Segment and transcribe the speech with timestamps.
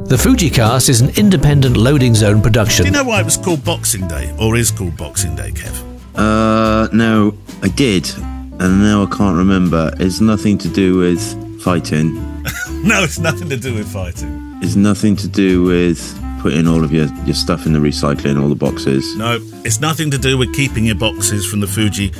[0.00, 2.84] The Fujicast is an independent loading zone production.
[2.84, 5.76] Do you know why it was called Boxing Day, or is called Boxing Day, Kev?
[6.14, 9.92] Uh, no, I did, and now I can't remember.
[9.98, 11.20] It's nothing to do with
[11.62, 12.14] fighting.
[12.84, 14.56] no, it's nothing to do with fighting.
[14.62, 18.48] It's nothing to do with putting all of your, your stuff in the recycling, all
[18.48, 19.16] the boxes.
[19.16, 22.12] No, it's nothing to do with keeping your boxes from the Fuji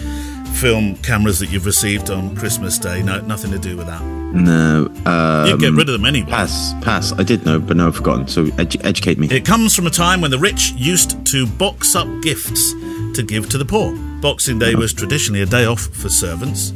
[0.54, 3.04] film cameras that you've received on Christmas Day.
[3.04, 4.17] No, nothing to do with that.
[4.32, 4.92] No.
[5.06, 6.30] Um, you get rid of them anyway.
[6.30, 7.12] Pass, pass.
[7.12, 8.28] I did know, but now I've forgotten.
[8.28, 9.28] So edu- educate me.
[9.30, 12.72] It comes from a time when the rich used to box up gifts
[13.14, 13.96] to give to the poor.
[14.20, 16.72] Boxing Day was traditionally a day off for servants.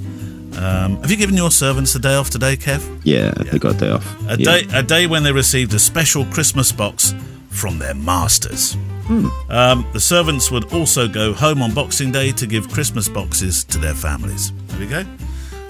[0.56, 3.00] Um, have you given your servants a day off today, Kev?
[3.04, 3.52] Yeah, yeah.
[3.52, 4.28] they got a day off.
[4.28, 4.44] A yeah.
[4.44, 7.14] day, a day when they received a special Christmas box
[7.48, 8.74] from their masters.
[9.06, 9.28] Hmm.
[9.50, 13.78] Um, the servants would also go home on Boxing Day to give Christmas boxes to
[13.78, 14.52] their families.
[14.69, 15.05] There we go.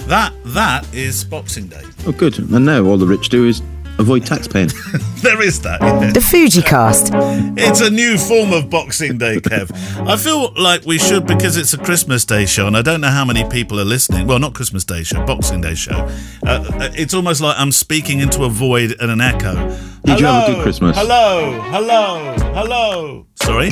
[0.06, 1.83] That that is Boxing Day.
[2.06, 2.38] Oh, good.
[2.38, 3.62] And now all the rich do is
[3.98, 4.69] avoid tax paying.
[5.23, 5.80] there is that.
[5.80, 6.10] Yeah.
[6.12, 7.10] The Fujicast.
[7.56, 9.71] It's a new form of Boxing Day, Kev.
[10.07, 13.09] I feel like we should because it's a Christmas Day show, and I don't know
[13.09, 14.27] how many people are listening.
[14.27, 16.09] Well, not Christmas Day show, Boxing Day show.
[16.46, 19.55] Uh, it's almost like I'm speaking into a void and an echo.
[19.55, 19.71] Did
[20.05, 20.96] hello, you have a good Christmas?
[20.96, 23.27] Hello, hello, hello.
[23.37, 23.71] Sorry.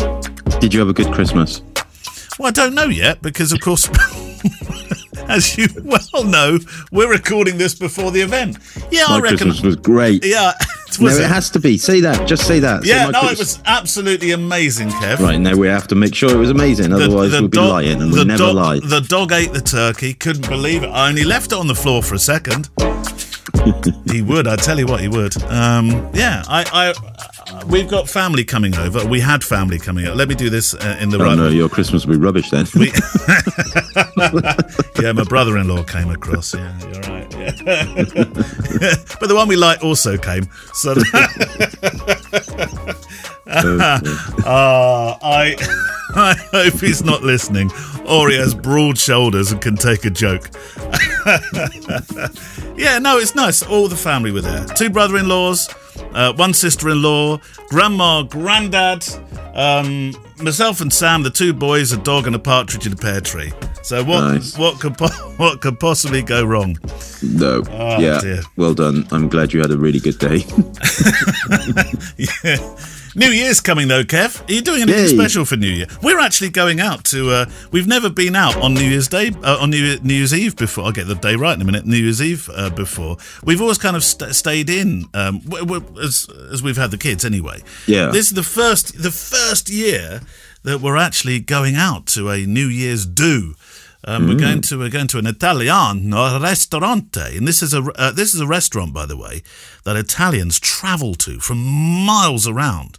[0.61, 1.63] Did you have a good Christmas?
[2.39, 3.91] Well, I don't know yet because, of course.
[5.31, 6.59] as you well know,
[6.91, 8.59] we're recording this before the event.
[8.91, 9.39] Yeah, My I reckon.
[9.39, 10.25] Christmas was great.
[10.25, 10.53] Yeah.
[11.01, 11.79] no, it, it has to be.
[11.79, 12.27] Say that.
[12.27, 12.85] Just say that.
[12.85, 13.39] Yeah, say no, Christmas.
[13.39, 15.19] it was absolutely amazing, Kev.
[15.21, 16.93] Right, now we have to make sure it was amazing.
[16.93, 18.81] Otherwise, we'll be lying and we never dog, lie.
[18.81, 20.15] The dog ate the turkey.
[20.15, 20.89] Couldn't believe it.
[20.89, 22.69] I only left it on the floor for a second.
[24.11, 24.47] he would.
[24.47, 25.41] I tell you what, he would.
[25.45, 27.20] Um, yeah, I, I,
[27.67, 29.05] we've got family coming over.
[29.07, 30.17] We had family coming over.
[30.17, 31.37] Let me do this uh, in the oh, right.
[31.37, 32.67] No, your Christmas will be rubbish then.
[32.75, 32.87] We,
[35.03, 36.55] yeah, my brother-in-law came across.
[36.55, 37.31] Yeah, you're right.
[37.33, 37.51] Yeah.
[39.21, 40.49] but the one we like also came.
[40.73, 40.95] So.
[43.51, 44.01] Uh,
[45.23, 45.57] I
[46.15, 47.71] I hope he's not listening,
[48.07, 50.51] or he has broad shoulders and can take a joke.
[52.77, 53.63] yeah, no, it's nice.
[53.63, 54.65] All the family were there.
[54.67, 55.69] Two brother-in-laws,
[56.13, 59.07] uh, one sister-in-law, grandma, granddad,
[59.55, 63.21] um, myself and Sam, the two boys, a dog, and a partridge in a pear
[63.21, 63.53] tree.
[63.83, 64.59] So what nice.
[64.59, 66.77] what could po- what could possibly go wrong?
[67.23, 67.63] No.
[67.71, 68.21] Oh, yeah.
[68.21, 68.43] Dear.
[68.57, 69.07] Well done.
[69.13, 70.45] I'm glad you had a really good day.
[72.45, 72.77] yeah.
[73.17, 74.49] New Year's coming though, Kev.
[74.49, 75.09] Are you doing anything Yay.
[75.09, 75.87] special for New Year?
[76.03, 77.31] We're actually going out to.
[77.31, 80.55] Uh, we've never been out on New Year's Day, uh, on New, New, Year's Eve
[80.57, 80.85] before.
[80.85, 81.85] I'll get the day right in a minute.
[81.87, 83.17] New Year's Eve uh, before.
[83.43, 86.99] We've always kind of st- stayed in, um, w- w- as as we've had the
[86.99, 87.63] kids anyway.
[87.87, 88.11] Yeah.
[88.11, 90.21] This is the first the first year
[90.63, 93.55] that we're actually going out to a New Year's do.
[94.03, 98.11] Um, We're going to we're going to an Italiano ristorante, and this is a uh,
[98.13, 99.43] this is a restaurant, by the way,
[99.85, 102.97] that Italians travel to from miles around.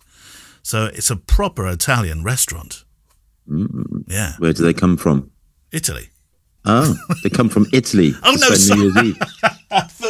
[0.63, 2.83] So it's a proper Italian restaurant.
[3.49, 4.05] Mm.
[4.07, 5.31] Yeah, Where do they come from?
[5.71, 6.09] Italy.
[6.65, 8.13] Oh, they come from Italy.
[8.23, 9.17] Oh, no, New Year's Eve.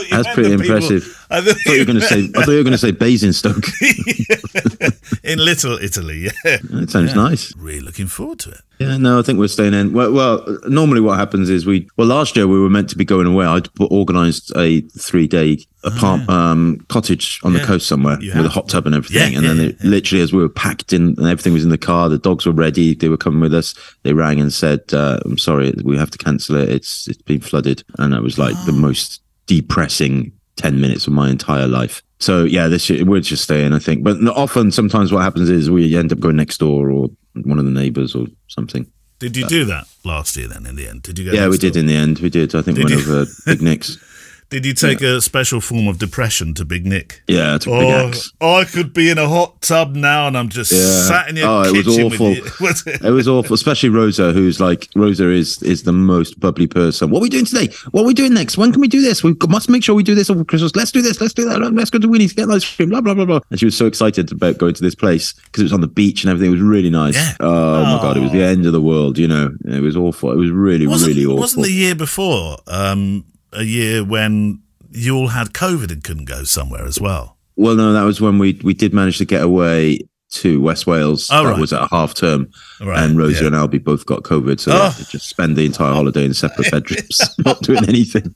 [0.01, 1.17] I thought you That's pretty the people- impressive.
[1.29, 2.19] I I thought you were going to say.
[2.35, 3.63] I thought you were going to say Basingstoke.
[5.23, 6.27] in Little Italy.
[6.43, 7.55] Yeah, That sounds nice.
[7.55, 8.61] really looking forward to it.
[8.79, 9.93] Yeah, no, I think we're staying in.
[9.93, 11.87] Well, well, normally what happens is we.
[11.97, 13.45] Well, last year we were meant to be going away.
[13.45, 17.61] I'd organised a three-day apart um, cottage on Oh, Yeah.
[17.61, 19.33] the coast somewhere You with a hot tub and everything.
[19.33, 21.77] Yeah, and then yeah, literally, as we were packed in and everything was in the
[21.77, 22.93] car, the dogs were ready.
[22.95, 23.73] They were coming with us.
[24.03, 26.69] They rang and said, uh, "I'm sorry, we have to cancel it.
[26.69, 31.29] It's it's been flooded." And it was like the most depressing ten minutes of my
[31.29, 32.01] entire life.
[32.19, 34.03] So yeah, this year we're just staying, I think.
[34.03, 37.09] But often, sometimes what happens is we end up going next door or
[37.43, 38.85] one of the neighbours or something.
[39.19, 40.47] Did you do that last year?
[40.47, 41.31] Then in the end, did you go?
[41.37, 42.19] Yeah, we did in the end.
[42.19, 42.55] We did.
[42.55, 43.11] I think Did we went you?
[43.13, 43.97] over uh, Big Nick's.
[44.51, 47.21] Did you take a special form of depression to Big Nick?
[47.25, 48.33] Yeah, I took Big Oh, Axe.
[48.41, 50.79] I could be in a hot tub now, and I'm just Yeah.
[51.07, 52.27] sat in your Oh, it was kitchen awful.
[52.31, 52.51] with you.
[52.59, 53.01] Was it?
[53.01, 57.09] It was awful, especially Rosa, who's like Rosa is is the most bubbly person.
[57.09, 57.69] What are we doing today?
[57.91, 58.57] What are we doing next?
[58.57, 59.23] When can we do this?
[59.23, 60.75] We must make sure we do this over Christmas.
[60.75, 61.21] Let's do this.
[61.21, 61.61] Let's do that.
[61.73, 62.89] Let's go to Winnie's get ice cream.
[62.89, 63.39] Blah blah blah blah.
[63.51, 65.87] And she was so excited about going to this place because it was on the
[65.87, 66.49] beach and everything.
[66.49, 67.15] It was really nice.
[67.15, 67.35] Yeah.
[67.39, 69.17] Oh, my god, it was the end of the world.
[69.17, 70.29] You know, it was awful.
[70.33, 71.37] It was really wasn't, really awful.
[71.37, 74.61] wasn't the year before um, a year when
[74.91, 77.37] you all had COVID and couldn't go somewhere as well?
[77.55, 79.99] Well, no, that was when we we did manage to get away
[80.31, 81.29] to West Wales.
[81.31, 81.59] Oh, that right.
[81.59, 82.49] was at a half term,
[82.79, 83.47] Right, and Rosa yeah.
[83.47, 84.75] and Albie both got COVID, so Oh.
[84.77, 88.33] they had to just spend the entire holiday in separate bedrooms, not doing anything.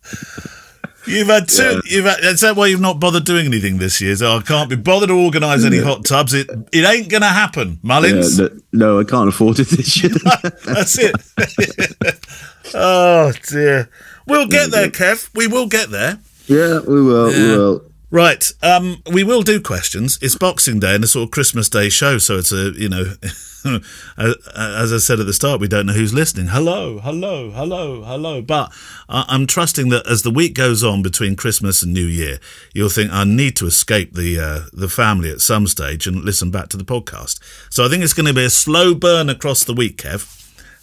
[1.08, 1.82] You've had two.
[1.86, 4.16] You've had, is that why you've not bothered doing anything this year?
[4.16, 6.34] So oh, I can't be bothered to organise any hot tubs.
[6.34, 8.40] It it ain't gonna happen, Mullins.
[8.40, 10.12] Yeah, no, no, I can't afford it this year.
[10.66, 11.16] That's it.
[12.74, 13.90] oh dear.
[14.28, 15.30] We'll get there, Kev.
[15.36, 16.20] We will get there.
[16.48, 17.92] yeah, we will, we will.
[18.12, 18.50] Right.
[18.62, 20.18] Um, we will do questions.
[20.22, 23.14] It's Boxing Day and a sort of Christmas Day show, so it's a you know,
[24.18, 26.48] as I said at the start, we don't know who's listening.
[26.48, 28.42] Hello, hello, hello, hello.
[28.42, 28.72] But
[29.10, 32.40] I'm trusting that as the week goes on between Christmas and New Year,
[32.74, 36.52] you'll think I need to escape the uh, the family at some stage and listen
[36.52, 37.40] back to the podcast.
[37.70, 40.35] So I think it's going to be a slow burn across the week, Kev.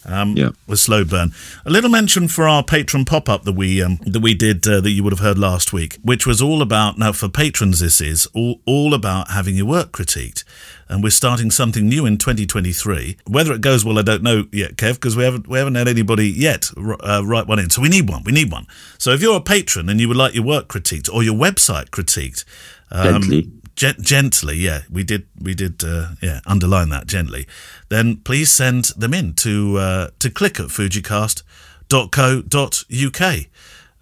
[0.05, 0.49] Um, Yeah.
[0.67, 1.31] with slow burn.
[1.65, 4.81] A little mention for our patron pop up that we um, that we did uh,
[4.81, 7.79] that you would have heard last week, which was all about now for patrons.
[7.79, 10.43] This is all all about having your work critiqued,
[10.89, 13.17] and we're starting something new in 2023.
[13.27, 15.87] Whether it goes well, I don't know yet, Kev, because we haven't we haven't had
[15.87, 17.69] anybody yet uh, write one in.
[17.69, 18.23] So we need one.
[18.23, 18.67] We need one.
[18.97, 21.89] So if you're a patron and you would like your work critiqued or your website
[21.91, 22.43] critiqued,
[22.91, 23.51] um, Gently.
[23.75, 27.47] Gen- gently, yeah, we did, we did, uh, yeah, underline that gently.
[27.89, 33.45] Then please send them in to uh, to click at fujicast.co.uk,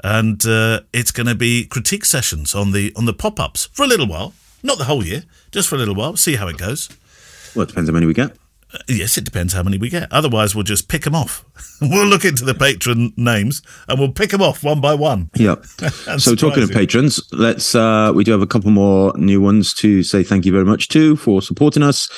[0.03, 3.83] and uh, it's going to be critique sessions on the on the pop ups for
[3.83, 6.17] a little while, not the whole year, just for a little while.
[6.17, 6.89] See how it goes.
[7.55, 8.35] Well, it depends how many we get.
[8.73, 10.11] Uh, yes, it depends how many we get.
[10.11, 11.45] Otherwise, we'll just pick them off.
[11.81, 15.29] we'll look into the patron names and we'll pick them off one by one.
[15.35, 15.65] Yep.
[16.17, 20.03] So talking of patrons, let's uh we do have a couple more new ones to
[20.03, 22.09] say thank you very much to for supporting us.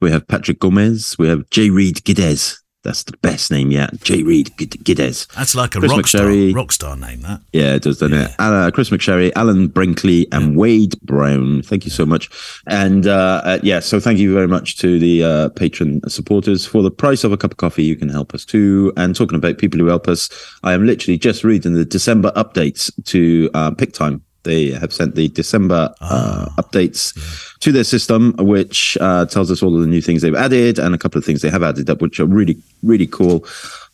[0.00, 1.70] We have Patrick Gomez, we have J.
[1.70, 2.56] Reed Gidez.
[2.86, 4.00] That's the best name yet.
[4.00, 4.22] J.
[4.22, 5.26] Reed Gid- Gidez.
[5.34, 7.22] That's like a Chris rock star, rock star name.
[7.22, 8.30] That Yeah, it does, doesn't it?
[8.38, 11.62] Uh, Chris McSherry, Alan Brinkley, and Wade Brown.
[11.62, 12.30] Thank you so much.
[12.68, 16.64] And uh, uh, yeah, so thank you very much to the uh, patron supporters.
[16.64, 18.92] For the price of a cup of coffee, you can help us too.
[18.96, 20.30] And talking about people who help us,
[20.62, 24.22] I am literally just reading the December updates to uh, Pic-Time.
[24.46, 27.12] They have sent the December uh, updates
[27.60, 30.94] to their system, which uh, tells us all of the new things they've added and
[30.94, 33.44] a couple of things they have added up, which are really, really cool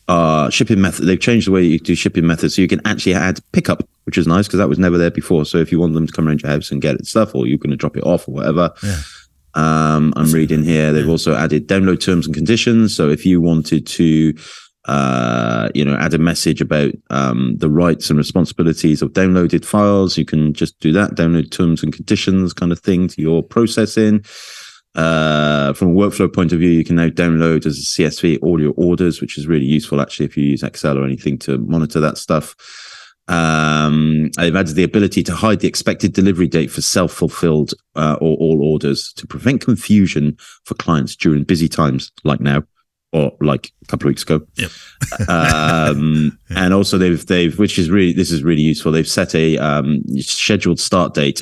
[0.07, 1.05] uh, shipping method.
[1.05, 4.17] They've changed the way you do shipping methods, so you can actually add pickup, which
[4.17, 5.45] is nice because that was never there before.
[5.45, 7.47] So if you want them to come around your house and get it stuff, or
[7.47, 8.73] you're going to drop it off or whatever.
[9.55, 10.91] Um, I'm reading here.
[10.91, 12.95] They've also added download terms and conditions.
[12.95, 14.33] So if you wanted to,
[14.85, 20.17] uh, you know, add a message about um, the rights and responsibilities of downloaded files,
[20.17, 21.11] you can just do that.
[21.11, 24.25] Download terms and conditions, kind of thing, to your processing.
[24.95, 28.61] Uh, from a workflow point of view, you can now download as a CSV all
[28.61, 31.99] your orders, which is really useful actually if you use Excel or anything to monitor
[31.99, 32.55] that stuff.
[33.29, 38.35] Um, they've added the ability to hide the expected delivery date for self-fulfilled uh, or
[38.35, 42.63] all orders to prevent confusion for clients during busy times like now
[43.13, 44.41] or like a couple of weeks ago.
[44.55, 44.71] Yep.
[45.29, 48.91] um, and also they've they've which is really this is really useful.
[48.91, 51.41] They've set a um, scheduled start date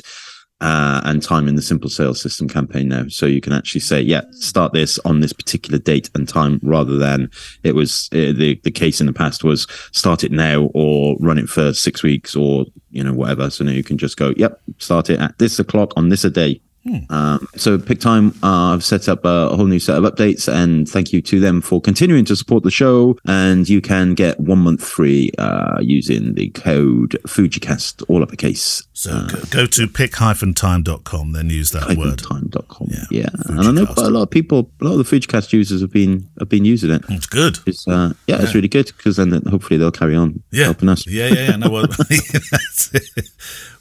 [0.60, 4.00] uh, and time in the simple sales system campaign now, so you can actually say,
[4.00, 7.28] yeah, start this on this particular date and time, rather than
[7.64, 11.38] it was uh, the the case in the past was start it now or run
[11.38, 13.50] it for six weeks or you know whatever.
[13.50, 16.30] So now you can just go, yep, start it at this o'clock on this a
[16.30, 16.60] day.
[17.10, 20.88] Um, so Pic-Time, uh, I've set up a, a whole new set of updates and
[20.88, 23.16] thank you to them for continuing to support the show.
[23.24, 28.82] And you can get one month free, uh, using the code FujiCast, all uppercase.
[28.94, 32.18] So go, go to pic-time.com, then use that word.
[32.18, 32.88] Time.com.
[32.90, 33.04] Yeah.
[33.10, 33.28] Yeah.
[33.46, 35.92] And I know quite a lot of people, a lot of the FujiCast users have
[35.92, 37.02] been, have been using it.
[37.08, 37.58] It's good.
[37.66, 40.64] It's, uh, yeah, it's really good because then hopefully they'll carry on Yeah.
[40.64, 41.06] helping us.
[41.06, 41.56] Yeah, yeah, yeah.
[41.56, 43.28] No, well, that's it.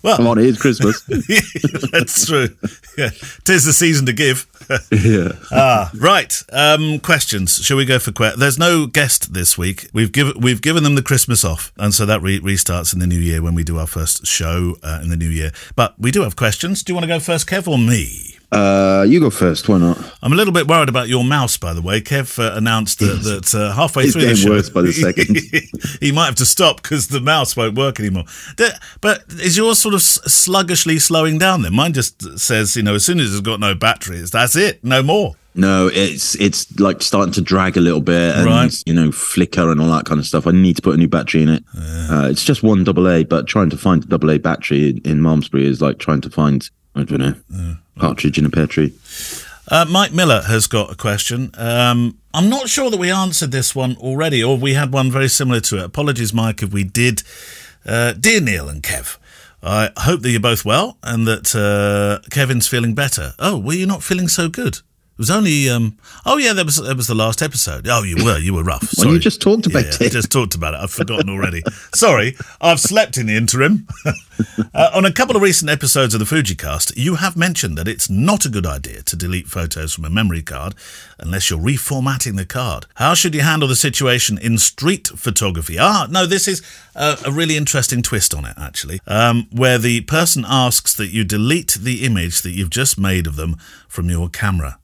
[0.04, 1.02] Well, Come on, it is Christmas.
[1.92, 2.50] that's true.
[2.98, 3.10] Yeah.
[3.44, 4.48] Tis the season to give.
[4.92, 5.34] yeah.
[5.52, 6.42] ah, right.
[6.52, 7.64] Um, questions.
[7.64, 9.90] Shall we go for que- There's no guest this week.
[9.94, 13.08] We've given we've given them the Christmas off, and so that re- restarts in the
[13.08, 15.52] new year when we do our first show uh, in the new year.
[15.76, 16.84] But we do have questions.
[16.84, 18.38] Do you want to go first, Kev, or me?
[18.52, 19.70] Uh, you go first.
[19.70, 19.98] Why not?
[20.22, 22.02] I'm a little bit worried about your mouse, by the way.
[22.02, 24.92] Kev uh, announced that, that uh, halfway It's through the getting show, worse by the
[24.94, 25.38] second.
[26.02, 28.26] he might have to stop because the mouse won't work anymore.
[29.00, 31.62] But is yours sort of sluggishly slowing down?
[31.62, 34.84] Then mine just says, you know, as soon as it's got no batteries, that's it,
[34.84, 35.36] no more.
[35.54, 38.84] No, it's it's like starting to drag a little bit and Right.
[38.86, 40.48] you know flicker and all that kind of stuff.
[40.48, 41.64] I need to put a new battery in it.
[41.78, 44.98] Uh, it's just one double A, but trying to find a double A battery in,
[45.04, 48.94] in Malmesbury is like trying to find I don't know partridge in a pear tree.
[49.68, 51.52] Uh, Mike Miller has got a question.
[51.54, 55.30] Um, I'm not sure that we answered this one already, or we had one very
[55.30, 55.84] similar to it.
[55.84, 57.24] Apologies, Mike, if we did.
[57.86, 59.18] Uh, dear Neil and Kev,
[59.64, 63.34] I hope that you're both well and that uh, Kevin's feeling better.
[63.40, 64.80] Oh, were you not feeling so good?
[65.14, 67.88] It was only um oh yeah that was that was the last episode.
[67.88, 68.94] Oh you were you were rough.
[68.98, 70.80] Well, you just talked about yeah, I just talked about it.
[70.80, 71.62] I've forgotten already.
[71.94, 73.88] Sorry, I've slept in the interim.
[74.74, 78.10] uh, on a couple of recent episodes of the FujiCast, you have mentioned that it's
[78.10, 80.76] not a good idea to delete photos from a memory card
[81.20, 82.86] unless you're reformatting the card.
[82.96, 85.78] How should you handle the situation in street photography?
[85.80, 86.64] Ah, no, this is
[86.96, 91.24] a, a really interesting twist on it, actually, um, where the person asks that you
[91.24, 94.80] delete the image that you've just made of them from your camera.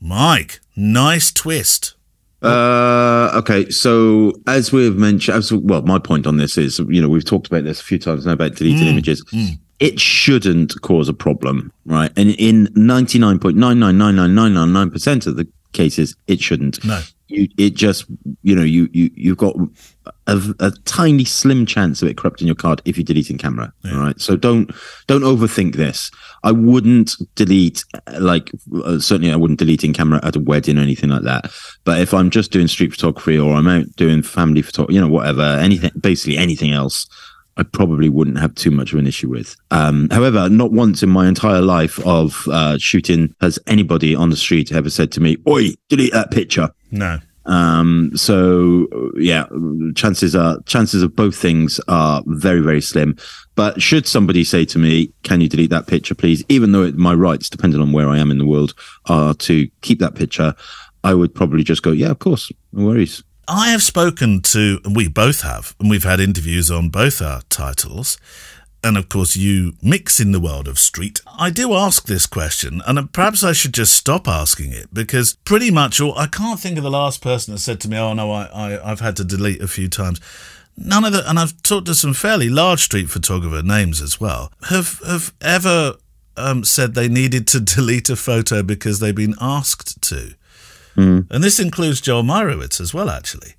[0.00, 1.94] Mike, nice twist.
[2.42, 7.08] Uh, okay, so as we've mentioned, as, well, my point on this is, you know,
[7.08, 9.24] we've talked about this a few times now about deleted images.
[9.80, 12.12] It shouldn't cause a problem, right?
[12.16, 16.84] And in 99.9999999% of the cases, it shouldn't.
[16.84, 17.00] No.
[17.34, 18.06] You, it just,
[18.42, 19.56] you know, you, you, you've got
[20.26, 23.72] a, a tiny slim chance of it corrupting your card if you delete in camera.
[23.86, 24.20] All right.
[24.20, 24.70] So don't,
[25.06, 26.10] don't overthink this.
[26.42, 27.84] I wouldn't delete,
[28.20, 28.50] like,
[28.84, 31.50] uh, certainly I wouldn't delete in camera at a wedding or anything like that.
[31.84, 35.08] But if I'm just doing street photography or I'm out doing family photography, you know,
[35.08, 37.06] whatever, anything, basically anything else,
[37.56, 39.56] I probably wouldn't have too much of an issue with.
[39.70, 44.36] Um, however, not once in my entire life of uh, shooting has anybody on the
[44.36, 47.20] street ever said to me, "Oi, delete that picture." No.
[47.46, 49.46] Um, so yeah,
[49.94, 53.16] chances are chances of both things are very very slim.
[53.54, 56.96] But should somebody say to me, "Can you delete that picture, please?" Even though it,
[56.96, 58.74] my rights, depending on where I am in the world,
[59.06, 60.54] are to keep that picture,
[61.04, 64.96] I would probably just go, "Yeah, of course, no worries." I have spoken to, and
[64.96, 68.18] we both have, and we've had interviews on both our titles.
[68.82, 71.22] And of course, you mix in the world of street.
[71.38, 75.70] I do ask this question, and perhaps I should just stop asking it because pretty
[75.70, 78.30] much all I can't think of the last person that said to me, "Oh no,
[78.30, 80.20] I, I I've had to delete a few times."
[80.76, 84.52] None of the, and I've talked to some fairly large street photographer names as well,
[84.68, 85.94] have have ever
[86.36, 90.34] um, said they needed to delete a photo because they've been asked to.
[90.96, 93.54] And this includes Joel Meyerowitz as well, actually.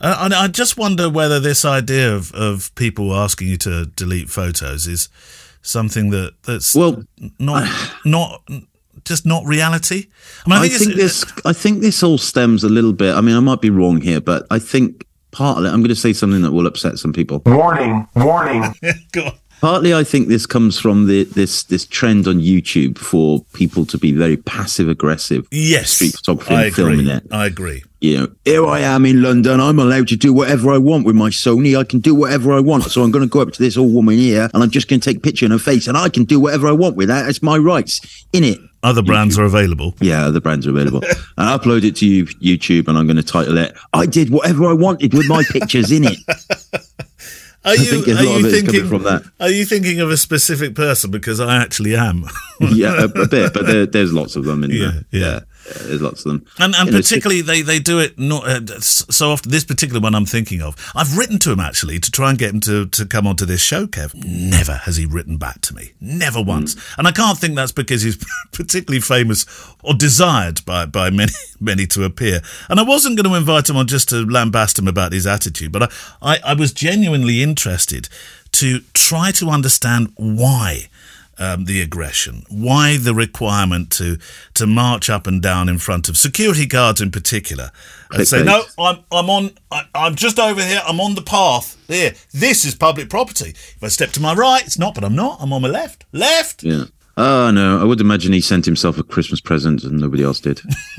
[0.00, 4.28] Uh, and I just wonder whether this idea of, of people asking you to delete
[4.28, 5.08] photos is
[5.62, 7.04] something that that's Well,
[7.38, 7.68] not
[8.04, 8.42] not
[9.04, 10.06] just not reality.
[10.46, 11.24] I mean, I I think, think this.
[11.44, 13.14] I think this all stems a little bit.
[13.14, 16.12] I mean, I might be wrong here, but I think partly I'm going to say
[16.12, 17.40] something that will upset some people.
[17.46, 18.74] Warning, warning.
[19.12, 19.32] Go on.
[19.60, 23.98] Partly, I think this comes from the this this trend on YouTube for people to
[23.98, 25.46] be very passive aggressive.
[25.50, 27.12] yes, street photography I and filming agree.
[27.12, 27.22] it.
[27.32, 27.82] I agree.
[28.00, 29.58] You know, here I am in London.
[29.58, 31.76] I'm allowed to do whatever I want with my Sony.
[31.76, 32.84] I can do whatever I want.
[32.84, 35.00] So I'm going to go up to this old woman here, and I'm just going
[35.00, 37.08] to take a picture in her face, and I can do whatever I want with
[37.08, 37.28] that.
[37.28, 38.58] It's my rights in it.
[38.82, 39.94] Other brands are available.
[40.00, 41.00] Yeah, the brands are available.
[41.38, 44.66] I upload it to you, YouTube, and I'm going to title it "I did whatever
[44.66, 46.18] I wanted with my pictures in it."
[47.66, 49.22] Are you, are you of it is thinking from that.
[49.40, 51.10] Are you thinking of a specific person?
[51.10, 52.24] Because I actually am.
[52.60, 55.04] yeah, a, a bit, but there, there's lots of them in Yeah, there.
[55.10, 55.20] yeah.
[55.20, 55.40] Yeah,
[55.84, 56.46] there's lots of them.
[56.58, 59.50] And, and You know, particularly, they, they do it not uh, so often.
[59.50, 62.54] This particular one I'm thinking of, I've written to him actually to try and get
[62.54, 64.14] him to, to come onto this show, Kev.
[64.14, 65.92] Never has he written back to me.
[66.00, 66.76] Never once.
[66.98, 69.46] And I can't think that's because he's particularly famous
[69.82, 72.40] or desired by, by many many to appear.
[72.68, 75.72] And I wasn't going to invite him on just to lambast him about his attitude,
[75.72, 75.88] but I,
[76.22, 78.08] I, I was genuinely interested
[78.52, 80.88] to try to understand why
[81.38, 82.44] um, the aggression?
[82.48, 84.18] Why the requirement to
[84.54, 87.70] to march up and down in front of security guards in particular
[88.12, 88.46] and say, Clickbait.
[88.46, 89.50] "No, I'm I'm on.
[89.70, 90.80] I, I'm just over here.
[90.86, 91.76] I'm on the path.
[91.86, 93.50] There, this is public property.
[93.50, 95.38] If I step to my right, it's not, but I'm not.
[95.40, 96.04] I'm on my left.
[96.12, 96.62] Left.
[96.62, 96.84] Yeah.
[97.18, 100.60] Oh no, I would imagine he sent himself a Christmas present and nobody else did.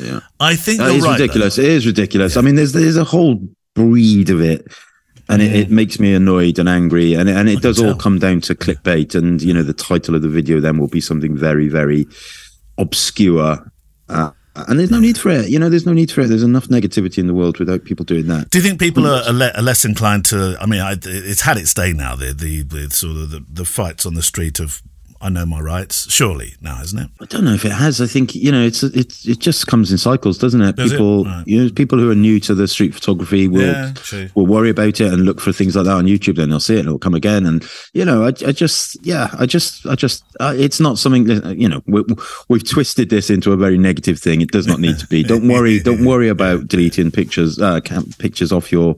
[0.00, 0.20] yeah.
[0.40, 1.16] I think Uh, it's right.
[1.18, 1.22] though.
[1.24, 1.58] ridiculous.
[1.58, 2.36] It is ridiculous.
[2.36, 3.40] I mean, there's there's a whole
[3.74, 4.66] breed of it,
[5.28, 7.98] and it, it makes me annoyed and angry, and and it does all tell.
[7.98, 11.00] come down to clickbait, and you know the title of the video then will be
[11.00, 12.06] something very very
[12.78, 13.72] obscure.
[14.08, 14.30] Uh,
[14.68, 15.50] and there's no need for it.
[15.50, 16.28] You know, there's no need for it.
[16.28, 18.50] There's enough negativity in the world without people doing that.
[18.50, 20.56] Do you think people are, are, le- are less inclined to?
[20.60, 22.16] I mean, I, it's had its day now.
[22.16, 24.80] The, the the sort of the, the fights on the street of
[25.20, 26.10] I know my rights.
[26.12, 27.08] Surely now, isn't it?
[27.20, 28.00] I don't know if it has.
[28.00, 30.76] I think you know, it's it it just comes in cycles, doesn't it?
[30.76, 30.94] Does it?
[30.96, 31.44] people, Right.
[31.46, 35.00] you know, people who are new to the street photography will Yeah, will worry about
[35.00, 36.36] it and look for things like that on YouTube.
[36.36, 37.46] Then they'll see it and it'll come again.
[37.46, 41.24] And you know, I, I just, yeah, I just, I just, uh, it's not something
[41.24, 42.02] that you know we,
[42.48, 44.40] we've twisted this into a very negative thing.
[44.40, 45.22] It does not need to be.
[45.36, 45.80] Don't worry.
[45.80, 48.96] don't worry about deleting pictures, uh, cam- pictures off your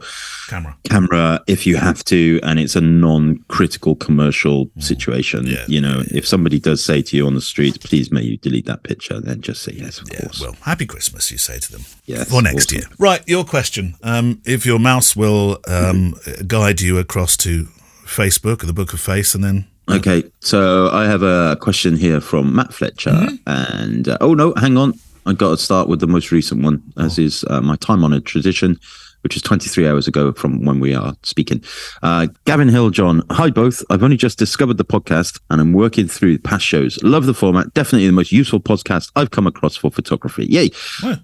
[0.48, 0.76] Camera.
[0.84, 5.52] camera if you have to and it's a non-critical commercial situation Mm.
[5.52, 5.64] Yeah.
[5.68, 8.66] you know if somebody does say to you on the street please may you delete
[8.66, 11.72] that picture then just say yes of Yeah, course well, happy Christmas, you say to
[11.72, 11.82] them.
[12.06, 12.78] Yes, For next awesome.
[12.78, 12.88] year.
[12.98, 13.94] Right, your question.
[14.02, 16.14] Um, if your mouse will um,
[16.46, 17.64] guide you across to
[18.04, 22.20] Facebook or the Book of Face and then Okay, so I have a question here
[22.20, 23.36] from Matt Fletcher, Mm-hmm.
[23.46, 24.92] and uh, oh no, hang on,
[25.24, 27.22] I've got to start with the most recent one, as Oh.
[27.22, 28.78] is uh, my time-honored tradition,
[29.22, 31.62] which is 23 hours ago from when we are speaking.
[32.02, 33.82] Uh, Gavin Hill, John, hi both.
[33.90, 37.02] I've only just discovered the podcast, and I'm working through past shows.
[37.02, 37.74] Love the format.
[37.74, 40.46] Definitely the most useful podcast I've come across for photography.
[40.46, 40.70] Yay!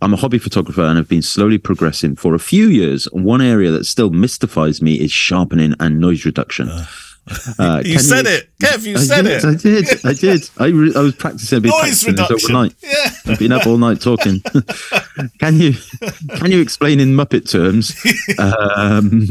[0.02, 3.06] I'm a hobby photographer and have been slowly progressing for a few years.
[3.12, 6.68] One area that still mystifies me is sharpening and noise reduction.
[6.68, 6.86] Uh,
[7.84, 8.50] You can said it.
[8.58, 9.44] Kev, you I said did, it.
[9.44, 10.06] I did.
[10.06, 10.50] I did.
[10.58, 11.62] I, re- I was practicing.
[11.62, 12.56] Noise practicing this reduction.
[12.56, 12.74] overnight.
[12.82, 13.32] Yeah.
[13.32, 14.40] I've been up all night talking.
[15.40, 15.74] can you
[16.36, 17.94] can you explain in Muppet terms
[18.38, 19.26] um,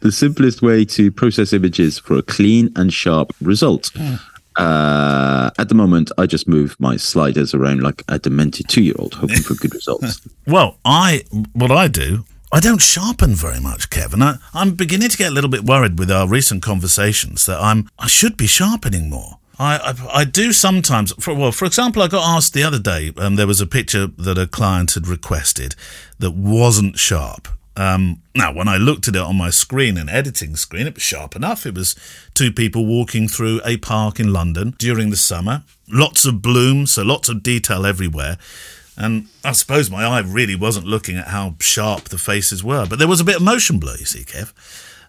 [0.00, 3.90] the simplest way to process images for a clean and sharp result?
[3.94, 4.14] Hmm.
[4.56, 9.40] Uh, at the moment, I just move my sliders around like a demented two-year-old, hoping
[9.42, 10.20] for good results.
[10.46, 11.24] Well, I
[11.54, 12.24] what I do,
[12.54, 14.20] I don't sharpen very much, Kevin.
[14.20, 17.88] I, I'm beginning to get a little bit worried with our recent conversations that I'm
[17.98, 19.38] I should be sharpening more.
[19.58, 21.12] I, I, I do sometimes.
[21.14, 23.10] For, well, for example, I got asked the other day.
[23.16, 25.76] Um, there was a picture that a client had requested
[26.18, 27.48] that wasn't sharp.
[27.74, 31.02] Um, now, when I looked at it on my screen, an editing screen, it was
[31.02, 31.64] sharp enough.
[31.64, 31.96] It was
[32.34, 35.62] two people walking through a park in London during the summer.
[35.88, 38.36] Lots of bloom, so lots of detail everywhere.
[38.96, 42.98] And I suppose my eye really wasn't looking at how sharp the faces were, but
[42.98, 44.52] there was a bit of motion blur, you see, Kev.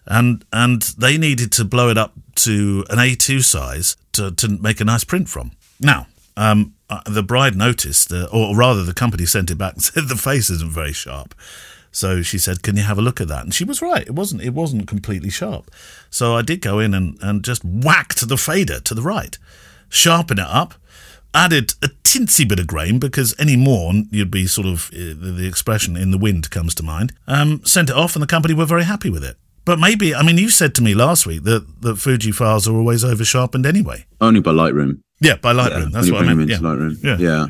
[0.06, 4.80] And and they needed to blow it up to an A2 size to, to make
[4.80, 5.52] a nice print from.
[5.80, 9.82] Now, um, uh, the bride noticed, uh, or rather, the company sent it back and
[9.82, 11.34] said the face isn't very sharp.
[11.90, 14.14] So she said, "Can you have a look at that?" And she was right; it
[14.14, 14.42] wasn't.
[14.42, 15.70] It wasn't completely sharp.
[16.10, 19.38] So I did go in and, and just whacked the fader to the right,
[19.88, 20.74] sharpen it up,
[21.34, 25.46] added a tinsy bit of grain because any more you'd be sort of uh, the,
[25.46, 27.12] expression "in the wind" comes to mind.
[27.26, 29.36] Um, sent it off, and the company were very happy with it.
[29.64, 32.74] But maybe, I mean, you said to me last week that that Fuji files are
[32.74, 34.06] always over sharpened anyway.
[34.20, 35.00] Only by Lightroom.
[35.20, 35.90] Yeah, by Lightroom.
[35.90, 36.50] That's what I meant.
[36.50, 36.58] Yeah.
[36.58, 37.02] Lightroom.
[37.02, 37.16] Yeah.
[37.18, 37.46] yeah.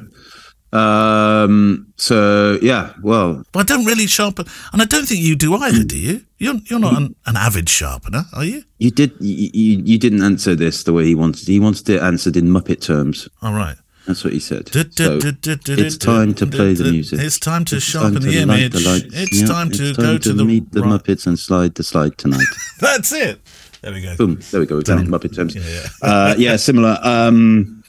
[0.74, 1.86] Um.
[1.96, 2.92] So yeah.
[3.02, 6.22] Well, But I don't really sharpen, and I don't think you do either, do you?
[6.38, 8.64] You're you're not an, an avid sharpener, are you?
[8.78, 9.12] you did.
[9.20, 11.46] You, you you didn't answer this the way he wanted.
[11.46, 13.28] He wanted it answered in Muppet terms.
[13.42, 13.76] All right.
[14.06, 14.68] That's what he said.
[14.68, 17.20] So, it's time to play the music.
[17.20, 18.72] It's time to It's sharpen time the to light image.
[18.72, 19.10] the.
[19.14, 21.74] It's Yeah, time to it's go time to the meet the right- Muppets and slide
[21.76, 22.44] the slide tonight.
[22.80, 23.40] That's it.
[23.80, 24.14] There we go.
[24.16, 24.40] Boom.
[24.50, 24.74] There we go.
[24.76, 25.54] We've done it in Muppet terms.
[25.54, 25.86] Yeah, yeah.
[26.02, 26.98] Uh, yeah, similar.
[27.02, 27.82] Um,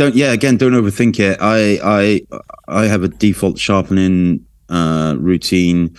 [0.00, 0.14] don't.
[0.16, 0.32] Yeah.
[0.32, 1.38] Again, don't overthink it.
[1.40, 2.02] I I
[2.82, 5.96] I have a default sharpening uh, routine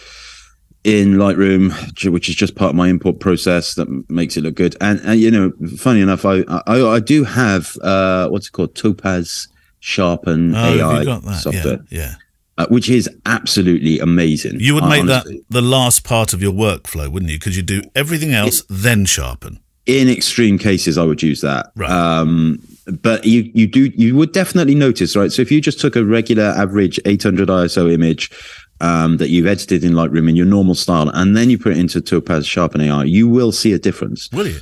[0.84, 1.72] in Lightroom,
[2.12, 4.76] which is just part of my import process that makes it look good.
[4.82, 8.74] And, and you know, funny enough, I I, I do have uh, what's it called,
[8.76, 9.48] Topaz
[9.80, 11.36] Sharpen Oh, AI you got that?
[11.42, 12.14] software, Yeah, yeah.
[12.58, 14.60] uh, which is absolutely amazing.
[14.60, 17.38] You would make honestly- that the last part of your workflow, wouldn't you?
[17.40, 19.60] Because you do everything else, then sharpen.
[19.88, 21.90] in extreme cases i would use that Right.
[21.90, 25.32] um but you you do you would definitely notice right?
[25.32, 28.32] So if you just took a regular average 800 iso image
[28.80, 31.78] um, that you've edited in lightroom in your normal style and then you put it
[31.78, 34.30] into topaz sharpen ai you will see a difference.
[34.32, 34.60] Will you?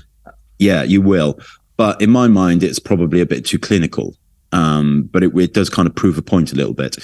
[0.58, 1.39] yeah you will.
[1.77, 4.15] But in my mind it's probably a bit too clinical.
[4.51, 6.97] Um but it, it does kind of prove a point a little bit.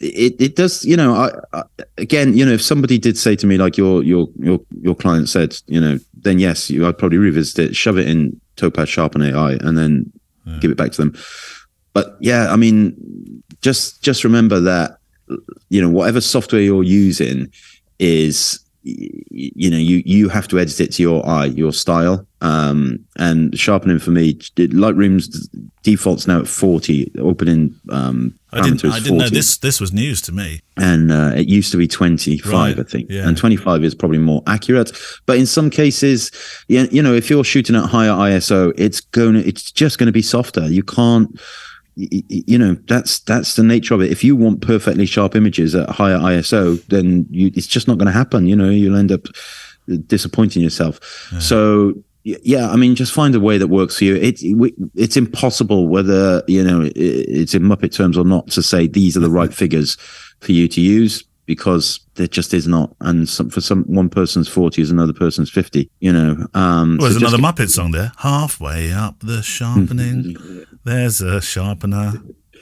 [0.00, 1.62] It, it does you know I, I
[1.98, 5.28] again you know if somebody did say to me like your your your your client
[5.28, 9.22] said you know then yes you i'd probably revisit it shove it in topaz sharpen
[9.22, 10.12] ai and then
[10.60, 11.14] give it back to them.
[11.92, 14.98] But yeah i mean just just remember that
[15.68, 17.50] you know whatever software you're using
[17.98, 22.98] is you know you you have to edit it to your eye your style um
[23.16, 25.48] and sharpening for me lightroom's
[25.82, 28.84] defaults now at 40 opening um I didn't.
[28.84, 29.56] I didn't know this.
[29.56, 30.60] This was news to me.
[30.76, 33.26] and uh, it used to be 25 Right, i think yeah.
[33.26, 34.92] and 25 is probably more accurate
[35.26, 36.30] but in some cases
[36.68, 40.06] you you know if you're shooting at higher iso it's going to it's just going
[40.06, 41.40] to be softer you can't
[41.96, 44.10] you know that's that's the nature of it.
[44.10, 48.06] If you want perfectly sharp images at higher iso then you it's just not going
[48.06, 49.26] to happen you know you'll end up
[49.90, 51.00] uh, disappointing yourself.
[51.40, 54.16] So yeah i mean just find a way that works for you.
[54.16, 58.62] It, it it's impossible whether you know it, it's in muppet terms or not to
[58.62, 59.96] say these are the right figures
[60.40, 64.48] for you to use because there just is not and some, for some one person's
[64.48, 68.12] 40 is another person's 50 you know um Well, there's so another Muppet song there.
[68.18, 70.36] Halfway up the sharpening,
[70.84, 72.14] there's a sharpener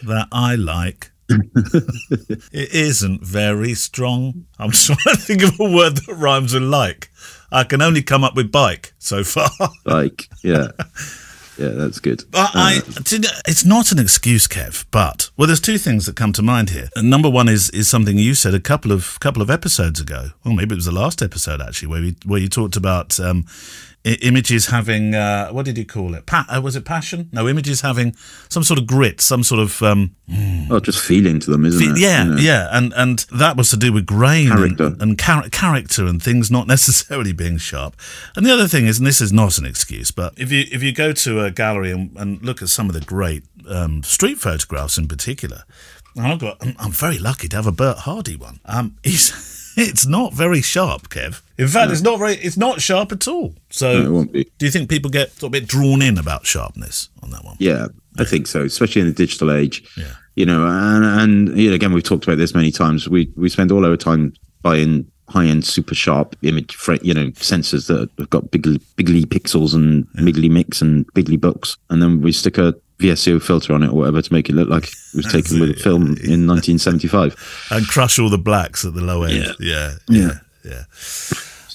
[0.04, 1.10] that I like.
[1.28, 4.46] it isn't very strong.
[4.58, 7.10] I'm trying to think of a word that rhymes with like.
[7.50, 9.50] I can only come up with bike so far.
[9.84, 10.68] like yeah
[11.58, 12.80] yeah that's good But I,
[13.46, 14.84] it's not an excuse, Kev.
[14.90, 16.88] But well, there's two things that come to mind here.
[16.96, 20.30] And number one is is something you said a couple of couple of episodes ago.
[20.44, 23.44] Well, maybe it was the last episode actually, where we where you talked about um,
[24.04, 26.26] images having uh, what did you call it?
[26.26, 27.28] Pa- uh, was it passion?
[27.32, 28.14] No, images having
[28.48, 30.16] some sort of grit, some sort of um,
[30.70, 31.98] Oh, just feeling to them, isn't fe- it?
[31.98, 32.36] yeah, You know?
[32.36, 34.86] yeah, and and that was to do with grain Character.
[34.86, 37.94] and, and char- character and things not necessarily being sharp.
[38.36, 40.82] And the other thing is, and this is not an excuse, but if you if
[40.82, 44.38] you go to a gallery and, and look at some of the great um, street
[44.38, 45.62] photographs in particular,
[46.18, 48.58] I've got I'm, I'm very lucky to have a Bert Hardy one.
[48.64, 49.30] Um, he's
[49.76, 51.40] it's not very sharp, Kev.
[51.58, 53.54] In fact, it's not very it's not sharp at all.
[53.70, 54.44] So No, it won't be.
[54.58, 57.44] do you think people get sort of a bit drawn in about sharpness on that
[57.44, 57.56] one?
[57.58, 57.86] Yeah,
[58.18, 59.82] I think so, especially in the digital age.
[59.96, 60.12] Yeah.
[60.34, 63.08] You know, and and you know, again, we've talked about this many times.
[63.08, 64.32] We we spend all our time
[64.62, 68.62] buying high end, super sharp image, you know, sensors that have got big,
[68.96, 73.72] bigly pixels and bigly mix and bigly books, and then we stick a VSCO filter
[73.74, 76.02] on it or whatever to make it look like it was taken with a film
[76.02, 77.68] in 1975.
[77.70, 79.54] and crush all the blacks at the low end.
[79.60, 80.30] Yeah, yeah,
[80.64, 80.84] yeah.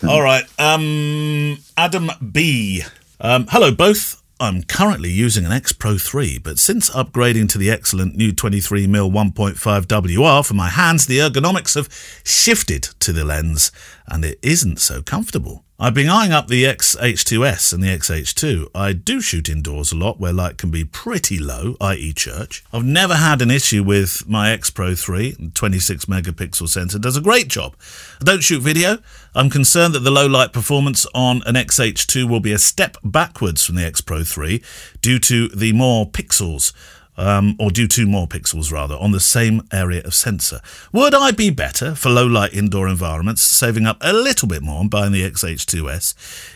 [0.07, 2.83] All right, um, Adam B.
[3.19, 4.21] Um, hello, both.
[4.39, 9.11] I'm currently using an X Pro 3, but since upgrading to the excellent new 23mm
[9.11, 11.89] 1.5 WR for my hands, the ergonomics have
[12.23, 13.71] shifted to the lens,
[14.07, 15.63] and it isn't so comfortable.
[15.79, 18.69] I've been eyeing up the XH2S and the XH2.
[18.73, 22.13] I do shoot indoors a lot where light can be pretty low, i.e.
[22.13, 22.63] church.
[22.73, 25.51] I've never had an issue with my X Pro 3.
[25.53, 27.75] 26 megapixel sensor does a great job.
[28.19, 28.97] I don't shoot video.
[29.35, 33.63] I'm concerned that the low light performance on an XH2 will be a step backwards
[33.63, 34.63] from the X Pro 3
[35.03, 36.73] due to the more pixels
[37.17, 40.61] um, or do two more pixels rather, on the same area of sensor.
[40.91, 44.81] Would I be better for low light indoor environments, saving up a little bit more
[44.81, 46.13] and buying the XH2S?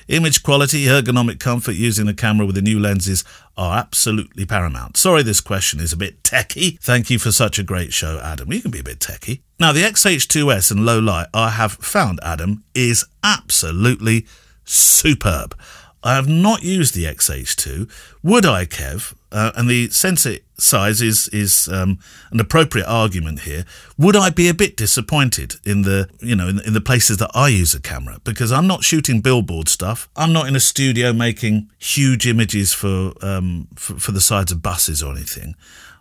[0.07, 3.23] Image quality, ergonomic comfort using the camera with the new lenses
[3.57, 4.97] are absolutely paramount.
[4.97, 6.79] Sorry, this question is a bit techie.
[6.79, 8.51] Thank you for such a great show, Adam.
[8.51, 9.41] You can be a bit techie.
[9.59, 14.25] Now, the XH2S and low light, I have found, Adam, is absolutely
[14.63, 15.55] superb.
[16.03, 17.89] I have not used the XH2.
[18.23, 19.13] Would I, Kev?
[19.31, 21.99] Uh, and the sensor size is is um,
[22.31, 23.65] an appropriate argument here.
[23.97, 27.31] Would I be a bit disappointed in the you know in, in the places that
[27.33, 30.09] I use a camera because I'm not shooting billboard stuff.
[30.15, 34.61] I'm not in a studio making huge images for um, for, for the sides of
[34.61, 35.55] buses or anything.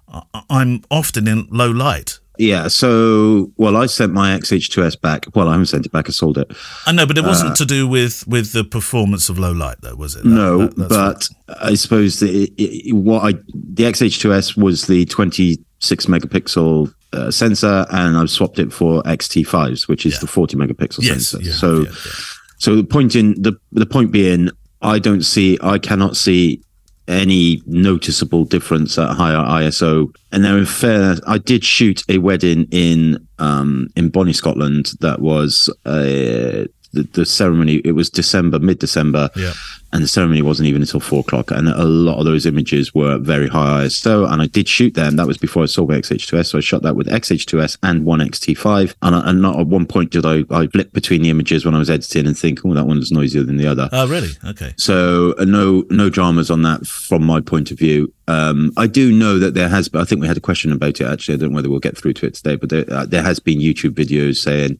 [0.09, 2.19] I, I'm often in low light.
[2.41, 2.69] Yeah.
[2.69, 5.27] So, well, I sent my XH2S back.
[5.35, 6.09] Well, I haven't sent it back.
[6.09, 6.51] I sold it.
[6.87, 9.95] I know, but it wasn't to do with with the performance of low light, though,
[9.95, 10.25] was it?
[10.25, 14.87] That- no, that- that's what- but I suppose the, it, what I the XH2S was
[14.87, 20.21] the 26 megapixel uh, sensor, and I've swapped it for XT5s, which is Yeah.
[20.21, 21.45] the 40 megapixel Yes, sensor.
[21.51, 22.13] have, so, yeah, yeah.
[22.59, 24.51] so the point in the the point being,
[24.81, 26.63] I don't see, I cannot see
[27.11, 30.15] any noticeable difference at higher ISO.
[30.33, 34.93] And now, in fair, I did shoot a wedding in um, in Bonnie, Scotland.
[35.01, 37.77] That was uh, the, the ceremony.
[37.85, 39.53] It was December, mid December, Yeah.
[39.93, 41.51] and the ceremony wasn't even until four o'clock.
[41.51, 45.17] And a lot of those images were very high ISO, and I did shoot them.
[45.17, 48.21] That was before I saw my XH2S, so I shot that with XH2S and one
[48.21, 48.95] XT5.
[49.03, 51.75] And, I, and not at one point did I I flip between the images when
[51.75, 53.89] I was editing and think, oh, that one's noisier than the other.
[53.93, 54.31] Oh, really?
[54.47, 54.73] Okay.
[54.77, 58.13] So uh, no no dramas on that from my point of view.
[58.29, 59.91] Um, I do know that there has.
[59.93, 61.35] I think we had a question about it actually.
[61.35, 63.41] I don't know whether we'll get through to it today, but there, uh, there has
[63.41, 64.79] been YouTube videos saying,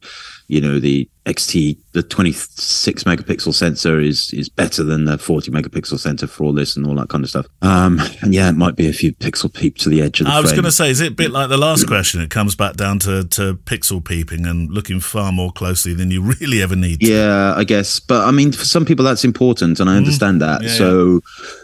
[0.51, 5.99] you know, the XT the 26 megapixel sensor is is better than the 40 megapixel
[5.99, 7.45] sensor for all this and all that kind of stuff.
[7.61, 10.33] Um, and yeah, it might be a few pixel peep to the edge of the
[10.33, 12.21] I was going to say, is it a bit like the last question?
[12.21, 16.21] It comes back down to, to pixel peeping and looking far more closely than you
[16.41, 17.07] really ever need to.
[17.07, 20.61] Yeah, I guess, but I mean, for some people that's important, and I understand that.
[20.61, 20.67] Mm-hmm.
[20.67, 21.21] Yeah, so,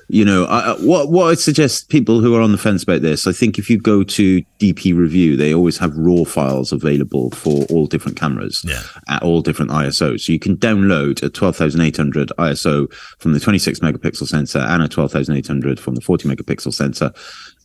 [0.08, 3.02] you know, I, I- what what I suggest people who are on the fence about
[3.02, 7.32] this, I think if you go to DP Review, they always have raw files available
[7.32, 8.77] for all different cameras Yeah.
[9.08, 10.22] At all different ISOs.
[10.22, 14.28] So you can download a twelve thousand eight hundred ISO from the twenty six megapixel
[14.28, 17.12] sensor and a twelve thousand eight hundred from the forty megapixel sensor.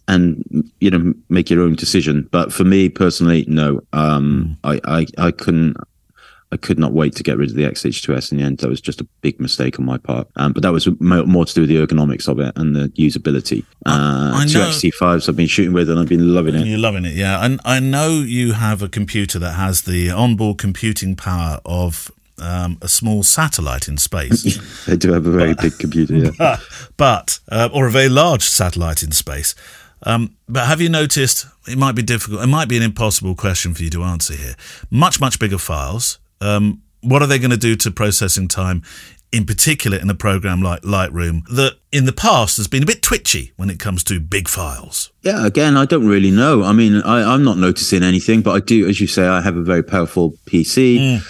[0.09, 2.29] And you know, make your own decision.
[2.33, 3.81] But for me personally, no.
[3.93, 4.57] Um, Mm.
[4.65, 5.77] I, I I couldn't
[6.53, 8.59] I could not wait to get rid of the XH2S in the end.
[8.59, 10.29] That was just a big mistake on my part.
[10.37, 12.89] Um, but that was mo- more to do with the ergonomics of it and the
[12.91, 13.65] usability.
[13.87, 16.67] Uh, I two know- XT5s I've been shooting with and I've been loving it.
[16.67, 17.43] You're loving it, yeah.
[17.45, 22.77] And I know you have a computer that has the onboard computing power of um,
[22.83, 24.59] a small satellite in space.
[24.87, 26.17] They do have a very big computer.
[26.17, 26.59] Yeah.
[26.97, 29.55] but uh, or a very large satellite in space.
[30.03, 31.47] Um, but have you noticed?
[31.69, 32.43] It might be difficult.
[32.43, 34.57] It might be an impossible question for you to answer here.
[34.91, 36.19] Much much bigger files.
[36.43, 38.83] Um, what are they going to do to processing time?
[39.33, 43.01] In particular, in a program like Lightroom, that in the past has been a bit
[43.03, 45.11] twitchy when it comes to big files.
[45.23, 46.63] Yeah, again, I don't really know.
[46.63, 49.57] I mean, I, I'm not noticing anything, but I do, as you say, I have
[49.57, 51.23] a very powerful PC.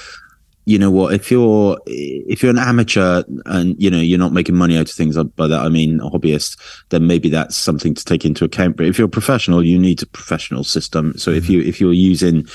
[0.64, 1.14] you know what?
[1.14, 4.94] If you're if you're an amateur and you know you're not making money out of
[4.94, 6.56] things by that I mean a hobbyist,
[6.90, 8.76] then maybe that's something to take into account.
[8.76, 11.16] But if you're a professional, you need a professional system.
[11.18, 12.46] So if you if you're using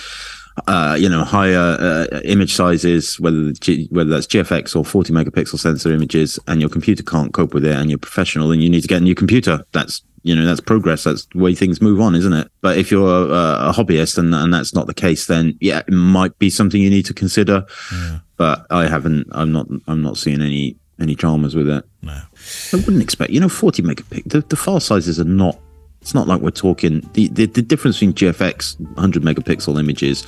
[0.65, 5.59] uh, you know, higher uh, image sizes, whether G, whether that's GFX or 40 megapixel
[5.59, 8.81] sensor images, and your computer can't cope with it, and you're professional, then you need
[8.81, 9.63] to get a new computer.
[9.71, 11.03] That's you know that's progress.
[11.03, 12.49] That's the way things move on, isn't it?
[12.61, 15.93] But if you're a, a hobbyist and and that's not the case, then yeah, it
[15.93, 17.65] might be something you need to consider.
[17.91, 18.19] Yeah.
[18.35, 19.27] But I haven't.
[19.31, 19.67] I'm not.
[19.87, 21.85] I'm not seeing any any dramas with it.
[22.01, 23.31] No, I wouldn't expect.
[23.31, 24.29] You know, 40 megapixel.
[24.29, 25.59] The, the file sizes are not
[26.07, 30.25] it's not like we're talking the, the, the difference between GFX 100 megapixel images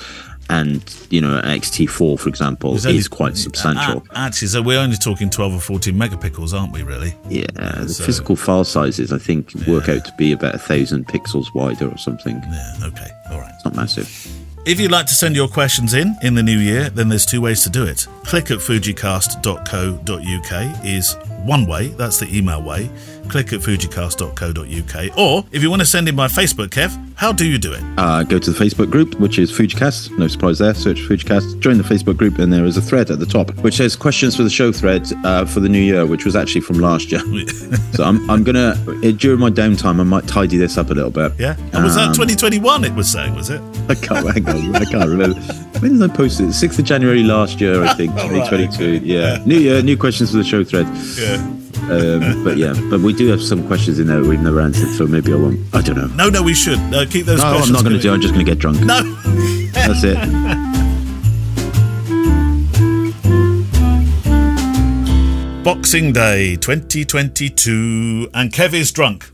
[0.49, 4.03] and you know XT4 for example is, is quite substantial.
[4.09, 6.83] Uh, actually, so we're only talking 12 or 14 megapixels, aren't we?
[6.83, 7.15] Really?
[7.29, 7.45] Yeah.
[7.53, 9.71] The so, physical file sizes I think yeah.
[9.71, 12.41] work out to be about a thousand pixels wider or something.
[12.51, 12.73] Yeah.
[12.83, 13.07] Okay.
[13.31, 13.53] All right.
[13.55, 14.09] It's not massive.
[14.65, 17.39] If you'd like to send your questions in in the new year, then there's two
[17.39, 18.05] ways to do it.
[18.25, 21.15] Click at fujicast.co.uk is
[21.45, 22.89] one way, that's the email way
[23.27, 25.17] click at fujicast.co.uk.
[25.17, 27.83] Or if you want to send in my Facebook, Kev, how do you do it?
[27.97, 30.17] Uh, go to the Facebook group, which is Fujicast.
[30.17, 30.73] No surprise there.
[30.73, 31.59] Search Fujicast.
[31.59, 34.35] Join the Facebook group, and there is a thread at the top which says questions
[34.35, 37.19] for the show thread uh, for the new year, which was actually from last year.
[37.93, 38.75] so I'm, I'm gonna
[39.13, 41.33] during my downtime, I might tidy this up a little bit.
[41.37, 41.57] Yeah.
[41.73, 42.85] And was um, that 2021?
[42.85, 43.61] It was saying, was it?
[43.89, 44.25] I can't.
[44.29, 44.75] Hang on.
[44.75, 45.39] I can't remember.
[45.79, 46.53] When did I post it?
[46.53, 48.11] Sixth of January last year, I think.
[48.15, 48.61] 2022.
[48.61, 49.05] Right, okay.
[49.05, 49.37] yeah.
[49.37, 49.45] yeah.
[49.45, 50.87] New year, new questions for the show thread.
[51.17, 51.58] Yeah.
[51.89, 55.07] Um, but yeah, but we do have some questions in there we've never answered, so
[55.07, 55.59] maybe I won't.
[55.73, 56.07] I don't know.
[56.07, 57.39] No, no, we should uh, keep those.
[57.39, 58.13] No, I'm not going to do.
[58.13, 58.81] I'm just going to get drunk.
[58.81, 59.01] No,
[59.73, 60.17] that's it.
[65.63, 69.29] Boxing Day 2022, and Kev is drunk.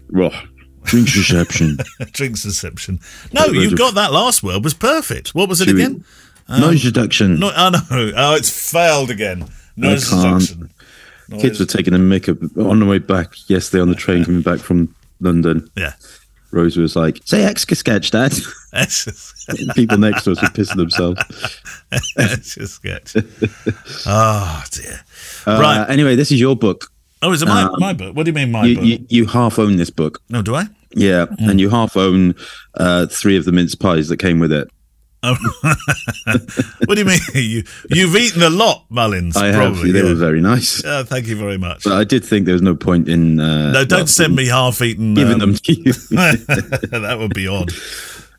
[0.83, 1.77] Drinks reception.
[2.11, 2.99] drinks reception.
[3.31, 5.35] No, you got that last word was perfect.
[5.35, 6.03] What was it Should again?
[6.47, 7.39] Um, noise reduction.
[7.39, 7.79] No, oh no,
[8.15, 9.47] oh it's failed again.
[9.77, 10.69] Noise reduction.
[11.31, 14.59] Kids were taking a makeup on the way back yesterday on the train coming back
[14.59, 15.69] from London.
[15.75, 15.93] Yeah.
[16.51, 18.31] Rose was like, "Say extra sketch, Dad."
[19.75, 21.21] People next to us were pissing themselves.
[22.17, 23.15] extra sketch.
[24.05, 25.01] oh dear.
[25.45, 25.85] Uh, right.
[25.89, 26.91] Anyway, this is your book.
[27.21, 28.15] Oh, is it my, um, my book?
[28.15, 28.85] What do you mean my you, book?
[28.85, 30.21] You, you half own this book.
[30.29, 30.67] No, do I?
[30.91, 31.49] Yeah, mm.
[31.49, 32.35] and you half own
[32.75, 34.69] uh, three of the mince pies that came with it.
[35.25, 35.35] Oh.
[36.85, 37.19] what do you mean?
[37.35, 39.35] You you've eaten a lot, Mullins.
[39.35, 39.93] I probably, have.
[39.93, 40.05] They yeah.
[40.05, 40.81] were very nice.
[40.81, 41.83] Thank you very much.
[41.83, 43.39] But I did think there was no point in.
[43.39, 45.13] Uh, no, don't send me half-eaten.
[45.13, 45.93] Giving um, them to you.
[46.11, 47.71] that would be odd.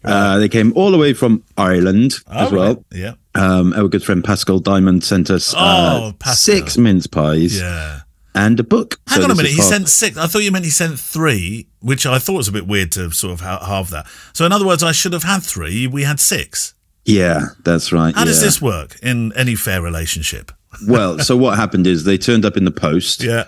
[0.05, 2.75] Uh, they came all the way from Ireland as well.
[2.75, 2.85] Right.
[2.93, 3.15] Yeah.
[3.35, 7.61] Um, our good friend Pascal Diamond sent us uh, oh, six mince pies.
[7.61, 8.01] Yeah
[8.37, 9.01] and a book.
[9.09, 9.51] Hang so on a minute.
[9.51, 10.17] He sent six.
[10.17, 13.11] I thought you meant he sent three, which I thought was a bit weird to
[13.11, 14.07] sort of halve that.
[14.35, 15.87] So, in other words, I should have had three.
[15.87, 16.75] We had six.
[17.07, 18.15] Yeah, that's right.
[18.15, 18.27] How yeah.
[18.27, 20.51] does this work in any fair relationship?
[20.89, 23.23] well, so what happened is they turned up in the post.
[23.23, 23.45] Yeah.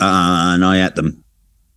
[0.00, 1.24] and I ate them.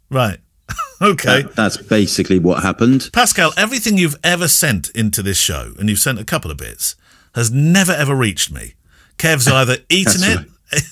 [0.10, 0.40] Right.
[1.02, 1.44] okay.
[1.44, 3.10] That, that's basically what happened.
[3.14, 6.96] Pascal, everything you've ever sent into this show, and you've sent a couple of bits,
[7.36, 8.74] has never ever reached me.
[9.18, 10.48] Kev's either eaten it,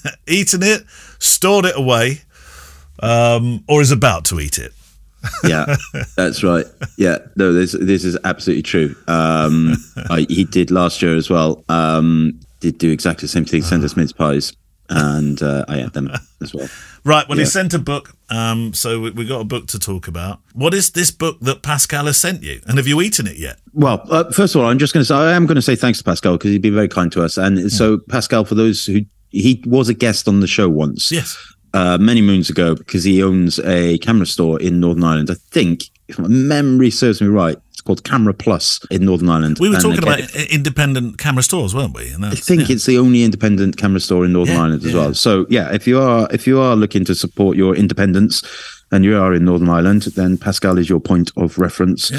[0.06, 0.15] right.
[0.28, 0.84] eaten it,
[1.18, 2.22] stored it away,
[3.02, 4.74] um, or is about to eat it
[5.43, 5.75] yeah,
[6.15, 6.65] that's right.
[6.97, 8.95] Yeah, no, this this is absolutely true.
[9.08, 9.75] Um,
[10.10, 11.63] I, he did last year as well.
[11.69, 13.62] Um, did do exactly the same thing.
[13.62, 14.53] Sent us mince pies,
[14.89, 16.67] and uh, I ate them as well.
[17.03, 17.27] Right.
[17.27, 17.45] Well, yeah.
[17.45, 18.15] he sent a book.
[18.29, 20.39] Um, so we, we, got a book to talk about.
[20.53, 23.60] What is this book that Pascal has sent you, and have you eaten it yet?
[23.73, 25.75] Well, uh, first of all, I'm just going to say I am going to say
[25.75, 27.38] thanks to Pascal because he's been very kind to us.
[27.38, 27.67] And yeah.
[27.69, 31.12] so, Pascal, for those who he was a guest on the show once.
[31.12, 35.29] Yes uh, many moons ago because he owns a camera store in Northern Ireland.
[35.32, 39.58] I think, if my memory serves me right, it's called Camera Plus in Northern Ireland.
[39.60, 42.13] We were and talking again, about independent camera stores, weren't we?
[42.21, 42.75] I think yeah.
[42.75, 44.99] it's the only independent camera store in Northern yeah, Ireland as yeah.
[44.99, 45.13] well.
[45.13, 48.43] So yeah, if you are if you are looking to support your independence
[48.91, 52.12] and you are in Northern Ireland, then Pascal is your point of reference.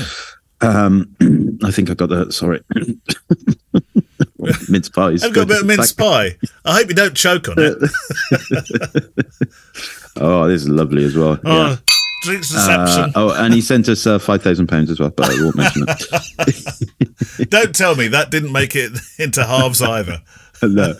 [0.62, 1.14] Um,
[1.62, 2.32] I think I got that.
[2.32, 2.62] Sorry.
[4.68, 5.24] mince pies.
[5.24, 6.37] I've got a bit of mince pie.
[6.64, 7.76] I hope you don't choke on it.
[10.16, 11.38] oh, this is lovely as well.
[11.44, 11.76] Oh, yeah.
[12.22, 13.05] drinks reception.
[13.05, 15.57] Uh, oh, and he sent us uh, five thousand pounds as well, but I won't
[15.57, 17.50] mention it.
[17.50, 20.20] don't tell me that didn't make it into halves either.
[20.62, 20.94] no.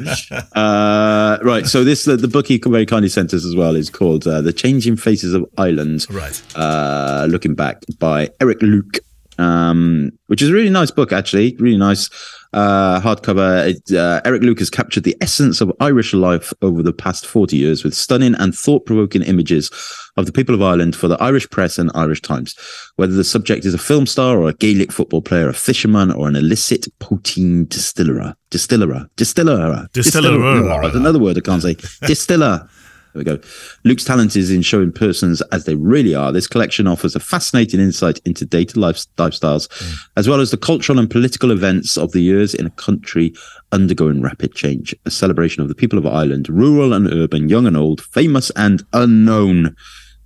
[0.55, 1.67] Uh, right.
[1.67, 4.41] So this the, the book he very kindly sent us as well is called uh,
[4.41, 6.43] "The Changing Faces of Ireland." Right.
[6.55, 9.01] Uh, looking back by Eric Luke
[9.41, 11.57] um, which is a really nice book, actually.
[11.57, 12.11] Really nice
[12.53, 13.75] uh, hardcover.
[13.95, 17.95] Uh, Eric Lucas captured the essence of Irish life over the past 40 years with
[17.95, 19.71] stunning and thought provoking images
[20.17, 22.55] of the people of Ireland for the Irish press and Irish Times.
[22.97, 26.29] Whether the subject is a film star or a Gaelic football player, a fisherman, or
[26.29, 28.35] an illicit poteen distiller.
[28.51, 29.09] Distiller.
[29.17, 29.89] Distiller.
[29.93, 30.81] Distiller.
[30.83, 31.77] That's another word I can't say.
[32.07, 32.69] Distiller.
[33.13, 33.41] There we go.
[33.85, 36.31] Luke's talent is in showing persons as they really are.
[36.31, 39.99] This collection offers a fascinating insight into data life, lifestyles, mm.
[40.17, 43.35] as well as the cultural and political events of the years in a country
[43.73, 44.95] undergoing rapid change.
[45.07, 48.85] A celebration of the people of Ireland, rural and urban, young and old, famous and
[48.93, 49.75] unknown.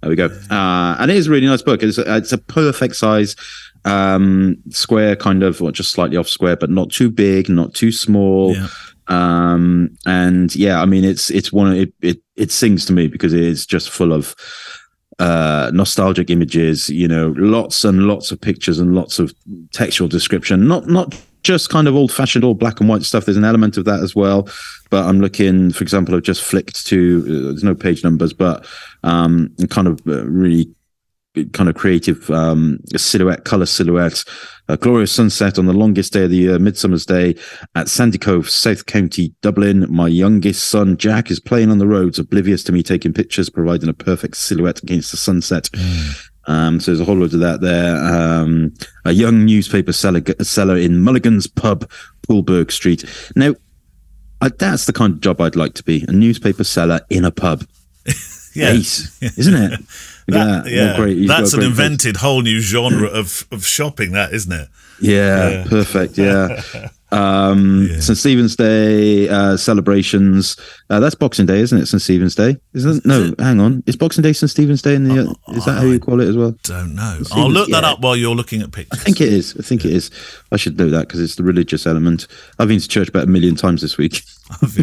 [0.02, 0.26] There we go.
[0.50, 1.82] Uh, and it is a really nice book.
[1.82, 3.34] It's a, it's a perfect size
[3.86, 7.92] um, square, kind of, or just slightly off square, but not too big, not too
[7.92, 8.54] small.
[8.54, 8.68] Yeah
[9.08, 13.32] um and yeah i mean it's it's one it it, it sings to me because
[13.32, 14.34] it is just full of
[15.18, 19.32] uh nostalgic images you know lots and lots of pictures and lots of
[19.72, 20.66] textual description.
[20.66, 23.26] Not not just kind of old fashioned old black and white stuff.
[23.26, 24.48] There's an element of that as well.
[24.90, 28.64] But i'm looking for example i've just flicked to uh, there's no page numbers but
[29.02, 30.72] um kind of uh, really
[31.52, 34.24] kind of creative um, silhouette, color silhouette.
[34.68, 37.30] A glorious sunset on the longest day of the year, Midsummer's Day,
[37.74, 39.86] at Sandycove, South County, Dublin.
[39.92, 43.90] My youngest son, Jack, is playing on the roads, oblivious to me taking pictures, providing
[43.90, 45.68] a perfect silhouette against the sunset.
[46.46, 47.96] Um, so there's a whole load of that there.
[47.96, 48.72] Um,
[49.04, 51.90] a young newspaper seller, seller in Mulligan's Pub,
[52.26, 53.04] Poolbeg Street.
[53.36, 53.54] Now,
[54.40, 57.30] I, that's the kind of job I'd like to be a newspaper seller in a
[57.30, 57.64] pub.
[58.54, 58.70] yeah.
[58.72, 59.80] Ace, isn't it?
[60.26, 64.12] That, yeah, great, that's an invented whole new genre of, of shopping.
[64.12, 64.68] That isn't it?
[65.00, 65.64] Yeah, yeah.
[65.68, 66.18] perfect.
[66.18, 66.62] Yeah.
[67.14, 68.00] Um, yeah.
[68.00, 68.18] St.
[68.18, 70.56] Stephen's Day uh, celebrations.
[70.90, 71.86] Uh, that's Boxing Day, isn't it?
[71.86, 72.02] St.
[72.02, 73.06] Stephen's Day, isn't it?
[73.06, 73.84] No, hang on.
[73.86, 74.50] Is Boxing Day St.
[74.50, 74.96] Stephen's Day?
[74.96, 76.56] In the, uh, is that how you call it as well?
[76.64, 77.20] Don't know.
[77.30, 77.90] I'll look that yeah.
[77.90, 78.98] up while you're looking at pictures.
[79.00, 79.54] I think it is.
[79.56, 80.10] I think it is.
[80.50, 82.26] I should know that because it's the religious element.
[82.58, 84.22] I've been to church about a million times this week.
[84.50, 84.68] um,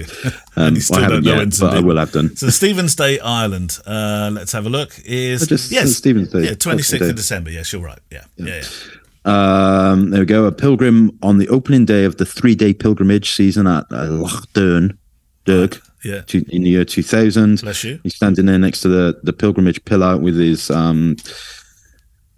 [0.94, 2.36] I haven't yet, but I will have done.
[2.36, 3.78] So Stephen's Day Ireland.
[3.86, 4.94] Uh, let's have a look.
[5.06, 6.46] Is just yes, Stephen's Day.
[6.46, 7.52] Yeah, twenty sixth of December.
[7.52, 8.00] Yes, you're right.
[8.12, 8.46] Yeah, yeah.
[8.46, 8.64] yeah.
[8.64, 8.98] yeah.
[9.24, 10.46] Um, there we go.
[10.46, 14.42] A pilgrim on the opening day of the three day pilgrimage season at uh, Lough
[14.54, 14.98] Derg,
[15.46, 16.22] Derg yeah.
[16.34, 17.62] in the year 2000.
[17.62, 18.00] Bless you.
[18.04, 21.18] He's standing there next to the, the pilgrimage pillar with his um,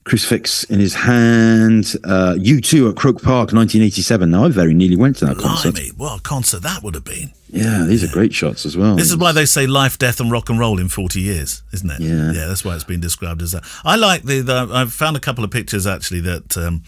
[0.03, 1.95] crucifix in his hand.
[2.03, 4.29] Uh, U2 at Croke Park, 1987.
[4.29, 5.97] Now, I very nearly went to that Blimey, concert.
[5.97, 7.31] What a concert that would have been.
[7.49, 8.09] Yeah, these yeah.
[8.09, 8.95] are great shots as well.
[8.95, 11.89] This is why they say life, death, and rock and roll in 40 years, isn't
[11.89, 11.99] it?
[11.99, 12.31] Yeah.
[12.31, 13.63] Yeah, that's why it's been described as that.
[13.85, 16.57] I like the, the I've found a couple of pictures actually that.
[16.57, 16.83] Um,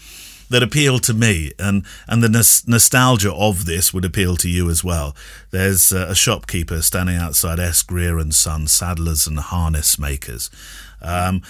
[0.48, 4.70] that appeal to me, and and the nos- nostalgia of this would appeal to you
[4.70, 5.16] as well.
[5.50, 7.82] There's uh, a shopkeeper standing outside S.
[7.82, 10.48] Greer and Son Saddlers and Harness Makers,
[11.02, 11.42] um,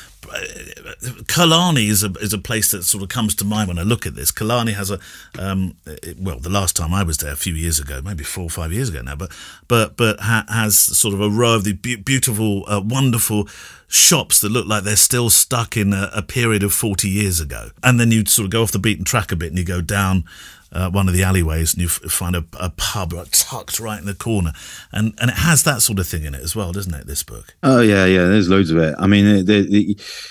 [1.29, 4.07] Killarney is a, is a place that sort of comes to mind when I look
[4.07, 4.31] at this.
[4.31, 4.99] Killarney has a
[5.39, 8.45] um, it, well, the last time I was there a few years ago, maybe four
[8.45, 9.31] or five years ago now, but
[9.69, 13.49] but but ha- has sort of a row of the be- beautiful, uh, wonderful
[13.89, 17.71] shops that look like they're still stuck in a, a period of forty years ago.
[17.83, 19.81] And then you sort of go off the beaten track a bit, and you go
[19.81, 20.25] down
[20.73, 24.15] uh, one of the alleyways and you find a, a pub tucked right in the
[24.15, 24.53] corner.
[24.93, 27.23] And and it has that sort of thing in it as well, doesn't it, this
[27.23, 27.57] book?
[27.63, 28.27] Oh, yeah, yeah.
[28.27, 28.95] There's loads of it.
[28.99, 29.65] I mean, there,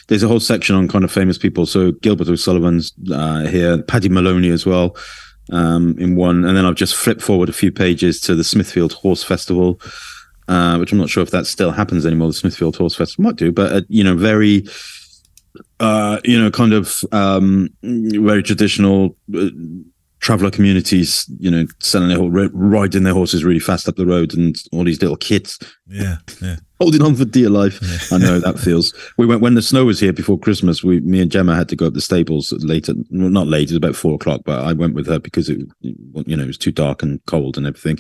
[0.07, 1.65] there's a whole section on kind of famous people.
[1.65, 4.95] So Gilbert O'Sullivan's uh, here, Paddy Moloney as well.
[5.51, 8.93] Um, in one, and then I've just flipped forward a few pages to the Smithfield
[8.93, 9.79] Horse Festival,
[10.47, 12.29] uh, which I'm not sure if that still happens anymore.
[12.29, 14.65] The Smithfield Horse Festival might do, but uh, you know, very,
[15.79, 19.15] uh, you know, kind of um, very traditional
[20.25, 24.55] traveller communities, you know, selling their riding their horses really fast up the road, and
[24.71, 27.79] all these little kids, yeah, yeah, holding on for dear life.
[27.79, 28.17] Yeah.
[28.17, 28.91] I know that feels.
[29.19, 30.83] We went when the snow was here before Christmas.
[30.83, 33.69] We, me and Gemma had to go up the stables later, well, not late.
[33.69, 36.47] It was about four o'clock, but I went with her because it, you know, it
[36.47, 37.97] was too dark and cold and everything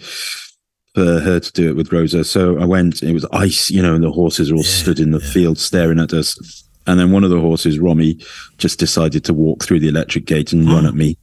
[0.95, 2.23] for her to do it with Rosa.
[2.23, 3.03] So I went.
[3.03, 5.31] It was ice, you know, and the horses are all yeah, stood in the yeah.
[5.31, 6.63] field staring at us.
[6.87, 8.19] And then one of the horses, Romy,
[8.57, 10.89] just decided to walk through the electric gate and run oh.
[10.89, 11.19] at me.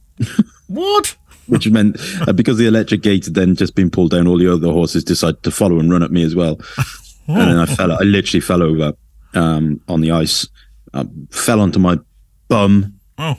[0.67, 1.15] What?
[1.47, 4.51] Which meant uh, because the electric gate had then just been pulled down, all the
[4.51, 6.59] other horses decided to follow and run at me as well.
[7.27, 7.91] and then I fell.
[7.91, 8.93] I literally fell over
[9.33, 10.47] um, on the ice,
[10.93, 11.99] uh, fell onto my
[12.47, 12.99] bum.
[13.17, 13.35] Oh.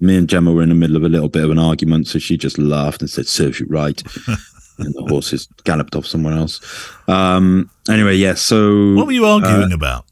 [0.00, 2.18] Me and Gemma were in the middle of a little bit of an argument, so
[2.18, 4.02] she just laughed and said, "Serves you right."
[4.78, 6.60] and the horses galloped off somewhere else.
[7.08, 8.34] Um, anyway, yeah.
[8.34, 10.04] So what were you arguing uh, about?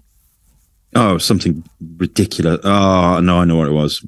[0.94, 1.64] Oh, something
[1.96, 2.61] ridiculous.
[2.64, 4.07] Oh no, I know what it was.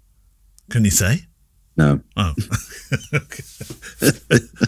[0.70, 1.26] Can you say?
[1.76, 2.00] No.
[2.16, 2.32] Oh.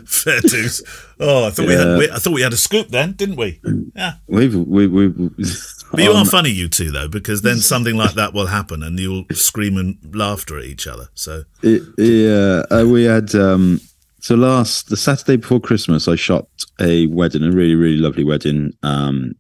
[0.07, 0.83] Fair dues.
[1.19, 1.69] Oh, I thought yeah.
[1.69, 1.99] we had.
[1.99, 3.61] We, I thought we had a scoop then, didn't we?
[3.95, 4.15] Yeah.
[4.27, 8.15] We've we we But you are Um, funny, you two, though, because then something like
[8.15, 11.09] that will happen, and you'll scream and laughter at each other.
[11.15, 13.81] So It, yeah, uh, we had um,
[14.21, 16.47] so last the Saturday before Christmas, I shot
[16.81, 19.33] a wedding, a really really lovely wedding um,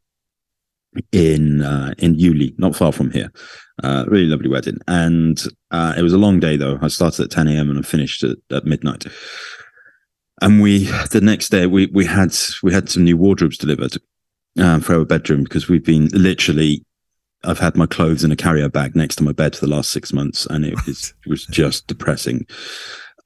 [1.12, 3.30] in uh, in Yulee, not far from here.
[3.82, 6.78] Uh, really lovely wedding, and uh, it was a long day though.
[6.82, 7.70] I started at ten a.m.
[7.70, 9.06] and I finished at, at midnight.
[10.40, 13.96] And we the next day we we had we had some new wardrobes delivered
[14.58, 16.84] um, for our bedroom because we've been literally
[17.44, 19.90] I've had my clothes in a carrier bag next to my bed for the last
[19.90, 22.46] six months, and it it was just depressing.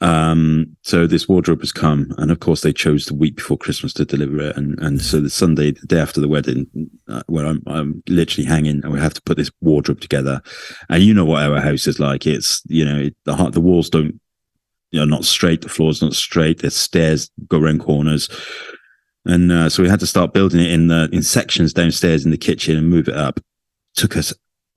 [0.03, 3.92] Um, so this wardrobe has come, and of course they chose the week before Christmas
[3.94, 6.66] to deliver it, and and so the Sunday, the day after the wedding,
[7.09, 10.42] uh, where I'm I'm literally hanging, and we have to put this wardrobe together,
[10.90, 12.26] and you know what our house is like.
[12.26, 14.20] It's you know it, the the walls don't
[14.90, 18.28] you know not straight, the floor's not straight, the stairs go around corners.
[19.24, 22.32] And uh, so we had to start building it in the in sections downstairs in
[22.32, 23.38] the kitchen and move it up
[23.94, 24.32] took us,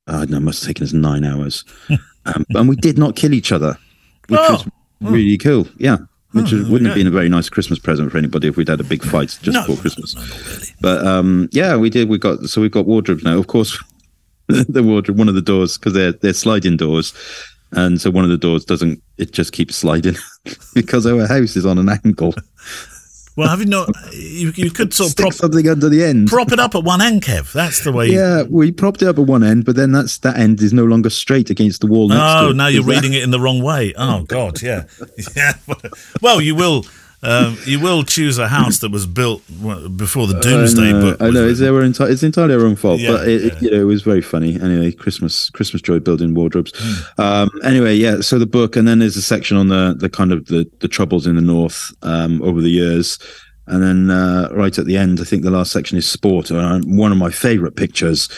[0.07, 1.63] I don't know, it must have taken us nine hours.
[2.25, 3.77] um, and we did not kill each other,
[4.27, 4.53] which Oh.
[4.53, 4.67] was
[5.01, 5.67] really cool.
[5.77, 5.97] Yeah.
[6.31, 8.47] Which Oh, was- there we wouldn't have been a very nice Christmas present for anybody
[8.49, 10.15] if we'd had a big fight just no, before Christmas.
[10.15, 10.67] no, not really.
[10.81, 12.09] But um, yeah, we did.
[12.09, 13.37] We got so we've got wardrobes now.
[13.37, 13.81] Of course,
[14.47, 17.13] the wardrobe, one of the doors, because they're they're sliding doors,
[17.71, 19.01] and so one of the doors doesn't.
[19.17, 20.15] It just keeps sliding
[20.73, 22.33] because our house is on an angle.
[23.37, 23.89] Well, have you not?
[24.13, 26.29] You, you could sort of prop, something under the end.
[26.29, 27.51] prop it up at one end, Kev.
[27.51, 28.07] That's the way.
[28.07, 30.85] Yeah, we propped it up at one end, but then that's that end is no
[30.85, 33.61] longer straight against the wall Oh, now you're Is that- reading it in the wrong
[33.61, 33.93] way.
[33.97, 34.85] Oh God, yeah,
[35.35, 35.53] yeah.
[36.21, 36.85] Well, you will,
[37.25, 39.41] um, you will choose a house that was built
[39.97, 41.21] before the Domesday I know, Book.
[41.21, 43.47] I know it's, enti- it's entirely our own fault, Yeah, but it, yeah.
[43.47, 44.59] it, you know, it was very funny.
[44.59, 46.71] Anyway, Christmas, Christmas joy building wardrobes.
[46.75, 47.21] Hmm.
[47.21, 48.21] Um, anyway, yeah.
[48.21, 50.87] So the book, and then there's a section on the the kind of the the
[50.87, 53.19] troubles in the north um, over the years,
[53.67, 56.51] and then uh, right at the end, I think the last section is sport.
[56.51, 58.29] Uh, one of my favourite pictures.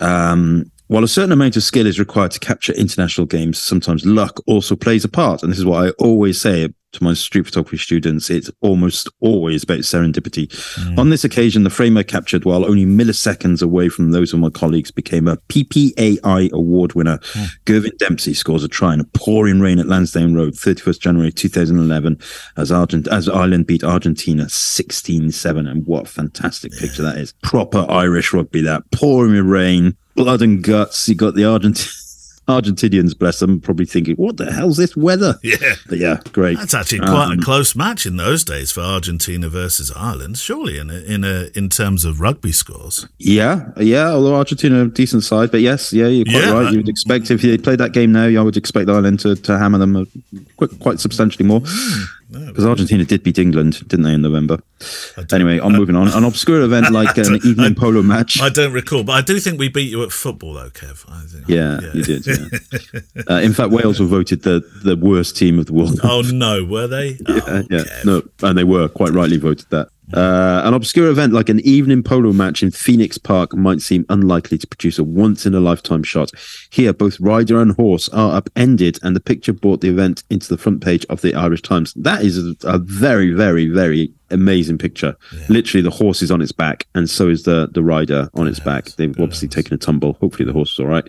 [0.00, 4.40] Um, while a certain amount of skill is required to capture international games, sometimes luck
[4.46, 5.42] also plays a part.
[5.42, 8.30] And this is what I always say to my street photography students.
[8.30, 10.46] It's almost always about serendipity.
[10.46, 10.96] Mm.
[10.96, 14.50] On this occasion, the frame I captured while only milliseconds away from those of my
[14.50, 17.18] colleagues became a PPAI award winner.
[17.24, 17.44] Hmm.
[17.64, 22.20] Girvan Dempsey scores a try in a pouring rain at Lansdowne Road, 31st January 2011,
[22.56, 25.68] as Argent as Ireland beat Argentina 16-7.
[25.68, 27.32] And what a fantastic picture that is.
[27.42, 28.84] Proper Irish rugby that.
[28.92, 31.08] Pouring rain, blood and guts.
[31.08, 31.76] You got the Argent
[32.46, 35.38] Argentinians, bless them, probably thinking, what the hell's this weather?
[35.42, 35.76] Yeah.
[35.88, 36.58] But yeah, great.
[36.58, 40.36] That's actually quite Um, a close match in those days for Argentina versus Ireland.
[40.36, 43.06] Surely, in a, in a in terms of rugby scores.
[43.18, 44.08] Yeah, yeah.
[44.10, 46.52] Although Argentina a decent side, but yes, yeah, you're quite Yeah.
[46.52, 46.70] right.
[46.70, 49.58] You would expect if they played that game now, I would expect Ireland to, to
[49.58, 50.06] hammer them
[50.58, 51.62] quite, quite substantially more.
[52.30, 54.58] Because Argentina did beat England, didn't they, in November?
[55.32, 56.08] Anyway, I'm moving on.
[56.08, 58.40] An obscure event like an evening polo match.
[58.40, 61.04] I don't recall, but I do think we beat you at football, though, Kev.
[61.08, 61.48] I think.
[61.48, 62.26] yeah, you did.
[62.26, 63.00] Yeah.
[63.36, 66.10] uh, in fact, Wales were voted the, the worst team of the World Cup.
[66.10, 67.10] Oh no, were they?
[67.28, 67.78] yeah, Oh, yeah.
[67.80, 68.04] Kev.
[68.04, 69.88] No, and they were quite rightly voted that.
[70.12, 74.58] Uh, an obscure event like an evening polo match in Phoenix Park might seem unlikely
[74.58, 76.30] to produce a once in a lifetime shot.
[76.70, 80.58] Here, both rider and horse are upended, and the picture brought the event into the
[80.58, 81.94] front page of the Irish Times.
[81.94, 85.16] That is a, a very, very, very amazing picture.
[85.48, 88.60] Literally, the horse is on its back, and so is the the rider on its
[88.60, 88.86] back.
[88.96, 90.14] They've obviously taken a tumble.
[90.20, 91.06] Hopefully, the horse is all right.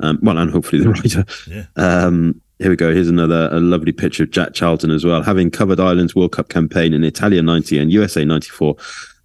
[0.00, 1.24] Um, well, and hopefully the rider.
[1.46, 1.66] Yeah.
[1.76, 2.92] Um, here we go.
[2.92, 6.50] Here's another a lovely picture of Jack Charlton as well, having covered Ireland's World Cup
[6.50, 8.76] campaign in Italia 90 and USA 94.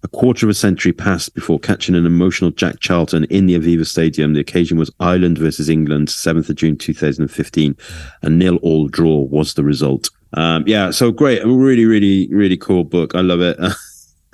[0.02, 3.86] A quarter of a century passed before catching an emotional Jack Charlton in the Aviva
[3.86, 4.32] Stadium.
[4.32, 7.76] The occasion was Ireland versus England, 7th of June 2015.
[8.22, 10.08] A nil all draw was the result.
[10.32, 11.42] Um, yeah, so great.
[11.42, 13.14] A really, really, really cool book.
[13.14, 13.58] I love it.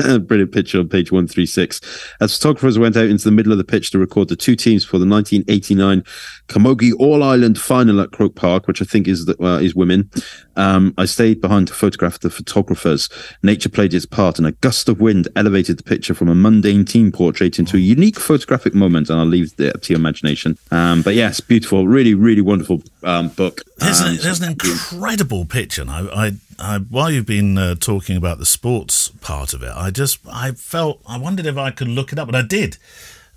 [0.27, 1.81] Brilliant picture on page 136.
[2.21, 4.85] As photographers went out into the middle of the pitch to record the two teams
[4.85, 6.05] for the 1989
[6.49, 10.11] Camogie All Ireland final at Croke Park, which I think is the, uh, is women,
[10.57, 13.09] um, I stayed behind to photograph the photographers.
[13.43, 16.85] Nature played its part, and a gust of wind elevated the picture from a mundane
[16.85, 19.09] team portrait into a unique photographic moment.
[19.09, 20.59] And I'll leave it up to your imagination.
[20.71, 23.63] Um, but yes, beautiful, really, really wonderful um, book.
[23.83, 27.75] There's, Um, an, there's an incredible picture, and I, I, I while you've been uh,
[27.75, 31.71] talking about the sports part of it, I just I felt I wondered if I
[31.71, 32.77] could look it up, and I did.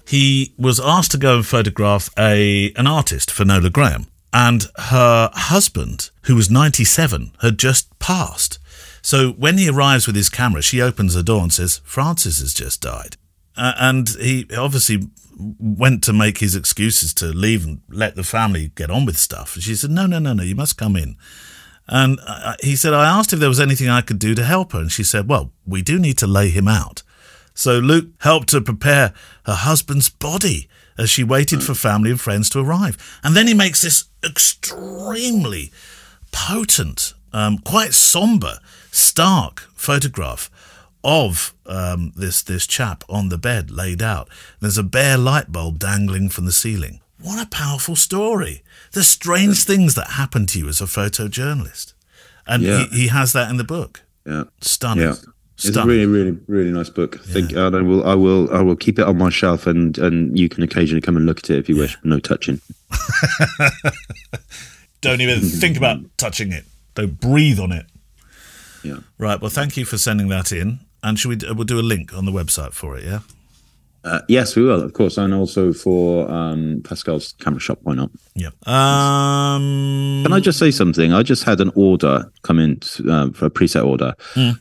[0.07, 6.11] He was asked to go and photograph a an artist, Finola Graham, and her husband,
[6.23, 8.59] who was 97, had just passed.
[9.01, 12.53] So when he arrives with his camera, she opens the door and says, "Francis has
[12.53, 13.17] just died."
[13.57, 18.71] Uh, and he obviously went to make his excuses to leave and let the family
[18.75, 19.55] get on with stuff.
[19.55, 21.17] And she said, "No, no, no, no, you must come in."
[21.87, 24.71] And uh, he said, "I asked if there was anything I could do to help
[24.71, 27.03] her," and she said, "Well, we do need to lay him out."
[27.53, 29.13] So Luke helped her prepare
[29.45, 30.67] her husband's body,
[30.97, 33.19] as she waited for family and friends to arrive.
[33.23, 35.71] And then he makes this extremely
[36.31, 38.59] potent, um, quite somber,
[38.91, 40.49] stark photograph
[41.05, 44.27] of um, this this chap on the bed laid out.
[44.59, 46.99] There's a bare light bulb dangling from the ceiling.
[47.21, 48.61] What a powerful story!
[48.91, 51.93] The strange things that happen to you as a photojournalist,
[52.45, 52.85] and Yeah.
[52.91, 54.01] he, he has that in the book.
[54.25, 54.43] Yeah.
[54.61, 55.05] Stunning.
[55.05, 55.15] Yeah.
[55.57, 57.17] It's a really, really, really nice book.
[57.17, 59.97] I think and I will, I will, I will keep it on my shelf, and
[59.97, 61.97] and you can occasionally come and look at it if you wish.
[62.03, 62.59] No touching.
[65.01, 66.65] Don't even think about touching it.
[66.95, 67.85] Don't breathe on it.
[68.83, 68.97] Yeah.
[69.17, 69.39] Right.
[69.39, 70.79] Well, thank you for sending that in.
[71.05, 71.53] And should we?
[71.53, 73.03] We'll do a link on the website for it.
[73.05, 73.19] Yeah.
[74.03, 77.79] Uh, yes, we will, of course, and also for um, Pascal's camera shop.
[77.83, 78.09] Why not?
[78.35, 78.49] Yeah.
[78.65, 80.21] Um.
[80.23, 81.13] Can I just say something?
[81.13, 82.79] I just had an order come in
[83.09, 84.13] uh, for a preset order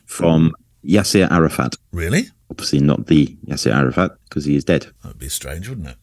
[0.05, 1.75] from Yasser Arafat.
[1.91, 2.23] Really?
[2.51, 4.83] Obviously, not the Yasser Arafat because he is dead.
[5.01, 5.97] That would be strange, wouldn't it?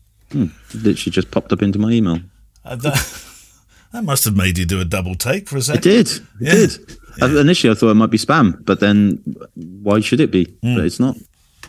[0.75, 2.19] Literally just popped up into my email.
[2.65, 3.25] Uh, that,
[3.93, 5.83] that must have made you do a double take for a It second.
[5.83, 6.09] did.
[6.09, 6.53] It Yeah.
[6.55, 6.99] did.
[7.21, 9.23] Uh, Initially, I thought it might be spam, but then
[9.55, 10.45] why should it be?
[10.63, 11.17] But it's not.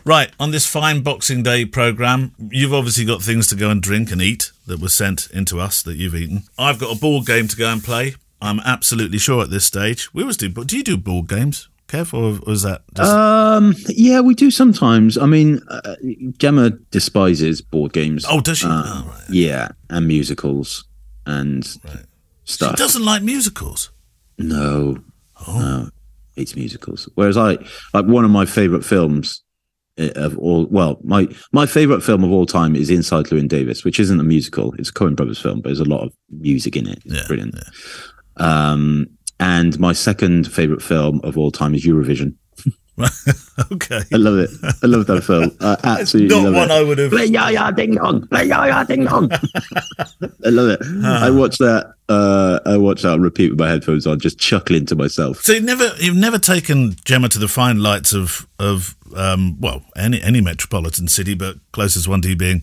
[0.04, 0.30] Right.
[0.38, 4.20] On this fine Boxing Day program, you've obviously got things to go and drink and
[4.20, 6.42] eat that were sent into us that you've eaten.
[6.58, 8.14] I've got a board game to go and play.
[8.42, 10.12] I'm absolutely sure at this stage.
[10.12, 10.50] We always do.
[10.50, 14.50] But do you do board games, Careful, or was that just Um, yeah, we do
[14.50, 15.16] sometimes.
[15.16, 15.94] I mean, uh,
[16.36, 18.26] Gemma despises board games.
[18.28, 18.66] Oh, does she?
[18.66, 19.22] Uh, Oh, right.
[19.30, 20.84] Yeah, and musicals
[21.24, 21.78] and She
[22.44, 22.72] stuff.
[22.72, 23.90] She doesn't like musicals.
[24.36, 24.98] No,
[25.46, 25.58] Oh.
[25.58, 25.88] no,
[26.36, 27.08] hates musicals.
[27.14, 27.58] Whereas I
[27.92, 29.42] like one of my favorite films
[29.98, 30.66] uh, of all.
[30.66, 34.24] Well, my my favorite film of all time is Inside Llewyn Davis, which isn't a
[34.24, 34.74] musical.
[34.78, 36.98] It's a Coen Brothers film, but there's a lot of music in it.
[37.04, 37.54] It's Yeah, brilliant.
[38.36, 39.06] Um,
[39.40, 42.34] and my second favorite film of all time is Eurovision.
[43.72, 44.00] okay.
[44.12, 44.50] I love it.
[44.82, 45.50] I love that film.
[45.60, 46.74] I absolutely Not love one it.
[46.74, 47.10] I would have.
[47.10, 48.26] Play Ja Ja Ding Dong.
[48.28, 49.30] Play Ja Ja Ding Dong.
[50.44, 50.80] I love it.
[51.02, 51.26] Ah.
[51.26, 51.94] I watch that.
[52.08, 55.40] Uh, I watch that on repeat with my headphones on, just chuckling to myself.
[55.40, 59.82] So you've never you've never taken Gemma to the fine lights of of um, well
[59.96, 62.62] any any metropolitan city, but closest one to you being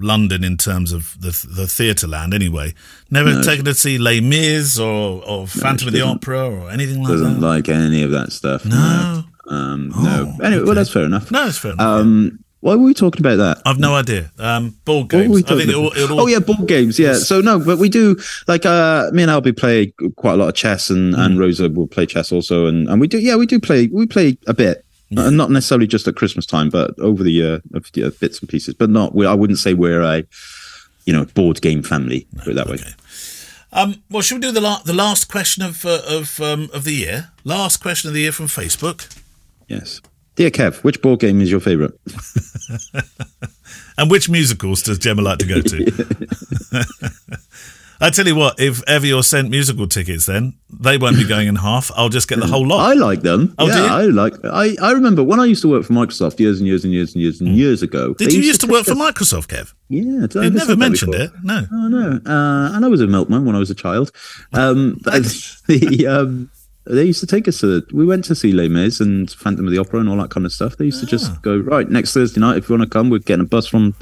[0.00, 2.34] London in terms of the the theatre land.
[2.34, 2.74] Anyway,
[3.10, 6.00] never taken her to see Les Mis or or Phantom of the.
[6.00, 7.24] Opera or anything like that.
[7.24, 8.64] Doesn't like any of that stuff.
[8.64, 10.02] No, Um, Oh,
[10.38, 10.44] no.
[10.44, 11.30] Anyway, well, that's fair enough.
[11.30, 11.86] no, it's fair enough.
[11.86, 13.62] Um, why were we talking about that?
[13.64, 14.30] I've no idea.
[14.38, 15.44] Um, board games.
[15.44, 16.98] I think it all, it all, oh yeah, board games.
[16.98, 17.14] Yeah.
[17.14, 18.16] So no, but we do
[18.48, 21.40] like uh, me and Albie play quite a lot of chess, and, and Hmm.
[21.40, 24.36] Rosa will play chess also, and, and we do yeah we do play we play
[24.46, 24.84] a bit,
[25.16, 28.48] uh, not necessarily just at Christmas time, but over the year of yeah, bits and
[28.50, 29.14] pieces, but not.
[29.14, 30.24] We, I wouldn't say we're a
[31.06, 32.26] you know board game family.
[32.40, 32.76] Put it that way.
[33.72, 36.84] Um, well, should we do the la- the last question of uh, of um, of
[36.84, 37.30] the year?
[37.42, 39.16] Last question of the year from Facebook.
[39.70, 40.00] Yes.
[40.34, 41.92] Dear Kev, which board game is your favourite?
[44.00, 46.78] And which musicals does Gemma like to go to?
[48.00, 51.48] I tell you what, if ever you're sent musical tickets, then they won't be going
[51.48, 51.90] in half.
[51.94, 52.90] I'll just get the whole lot.
[52.90, 53.54] I like them.
[53.58, 53.94] Oh, yeah?
[53.94, 54.32] I like.
[54.42, 57.12] I, I remember when I used to work for Microsoft years and years and years
[57.12, 58.14] and years and years ago.
[58.14, 58.14] Hmm.
[58.14, 59.74] Did you used to take work for Microsoft, Kev?
[59.90, 61.30] Yeah, did I You never mentioned it.
[61.42, 61.66] No.
[61.70, 64.12] Oh no, uh, and I was a milkman when I was a child.
[64.54, 66.50] Um, the um,
[66.94, 67.84] they used to take us to.
[67.92, 70.46] We went to see Les Mis and Phantom of the Opera and all that kind
[70.46, 70.76] of stuff.
[70.76, 71.10] They used to Ah.
[71.10, 72.58] just go right next Thursday night.
[72.58, 73.94] If you want to come, we're getting a bus from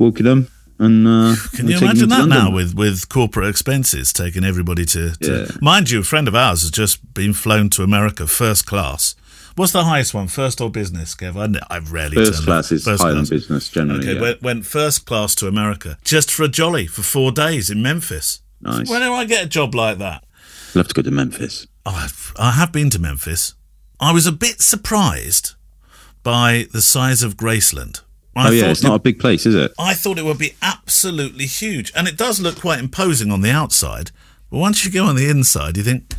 [0.00, 0.48] Wokingham.
[0.80, 2.38] And uh, Can you imagine that London.
[2.38, 5.56] now with, with corporate expenses taking everybody to, to Yeah.
[5.60, 9.16] mind you, a friend of ours has just been flown to America first class.
[9.56, 11.34] What's the highest one, first or business, Kev?
[11.36, 14.00] I, I've rarely First class is First higher than business generally.
[14.04, 14.20] Okay, yeah.
[14.20, 18.40] went, went first class to America just for a jolly for four days in Memphis.
[18.60, 18.88] Nice.
[18.88, 20.22] When do I get a job like that?
[20.76, 21.66] Love to go to Memphis.
[21.88, 23.54] I've, I have been to Memphis.
[24.00, 25.54] I was a bit surprised
[26.22, 28.02] by the size of Graceland.
[28.36, 29.72] I oh yeah, it's not a big place, is it?
[29.78, 33.50] I thought it would be absolutely huge, and it does look quite imposing on the
[33.50, 34.10] outside.
[34.50, 36.14] But once you go on the inside, you think,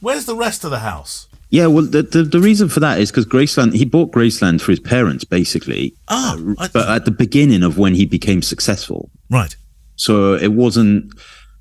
[0.00, 3.10] "Where's the rest of the house?" Yeah, well, the, the, the reason for that is
[3.10, 5.94] because Graceland, he bought Graceland for his parents, basically.
[6.08, 9.10] Ah, I- but at the beginning of when he became successful.
[9.30, 9.56] Right.
[9.96, 11.12] So it wasn't,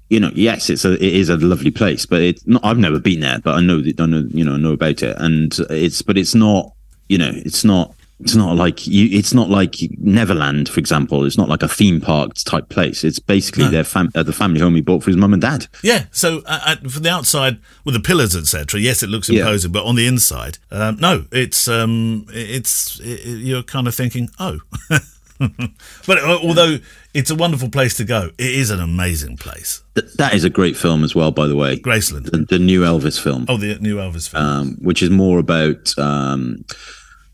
[0.10, 3.00] you know, yes, it's a, it is a lovely place, but it's not, I've never
[3.00, 5.16] been there, but I know that, I know, you know, know about it.
[5.20, 6.72] And it's, but it's not,
[7.10, 11.26] you know, it's not, it's not like you, it's not like Neverland, for example.
[11.26, 13.04] It's not like a theme park type place.
[13.04, 15.68] It's basically their fam, uh, the family home he bought for his mum and dad.
[15.84, 16.06] Yeah.
[16.12, 18.80] So uh, uh, from the outside, with the pillars, etc.
[18.80, 19.42] Yes, it looks Yeah.
[19.42, 21.26] imposing, but on the inside, um, no.
[21.34, 24.60] It's um, it's it, it- you're kind of thinking, "Oh."
[26.08, 26.78] but uh, although
[27.14, 29.84] it's a wonderful place to go, it is an amazing place.
[29.96, 31.78] Th- that is a great film as well, by the way.
[31.78, 32.32] Graceland.
[32.32, 33.46] The, the new Elvis film.
[33.50, 34.44] Oh, the new Elvis film.
[34.44, 36.64] um, which is more about um,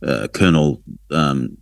[0.05, 0.81] uh, Colonel,
[1.11, 1.57] um,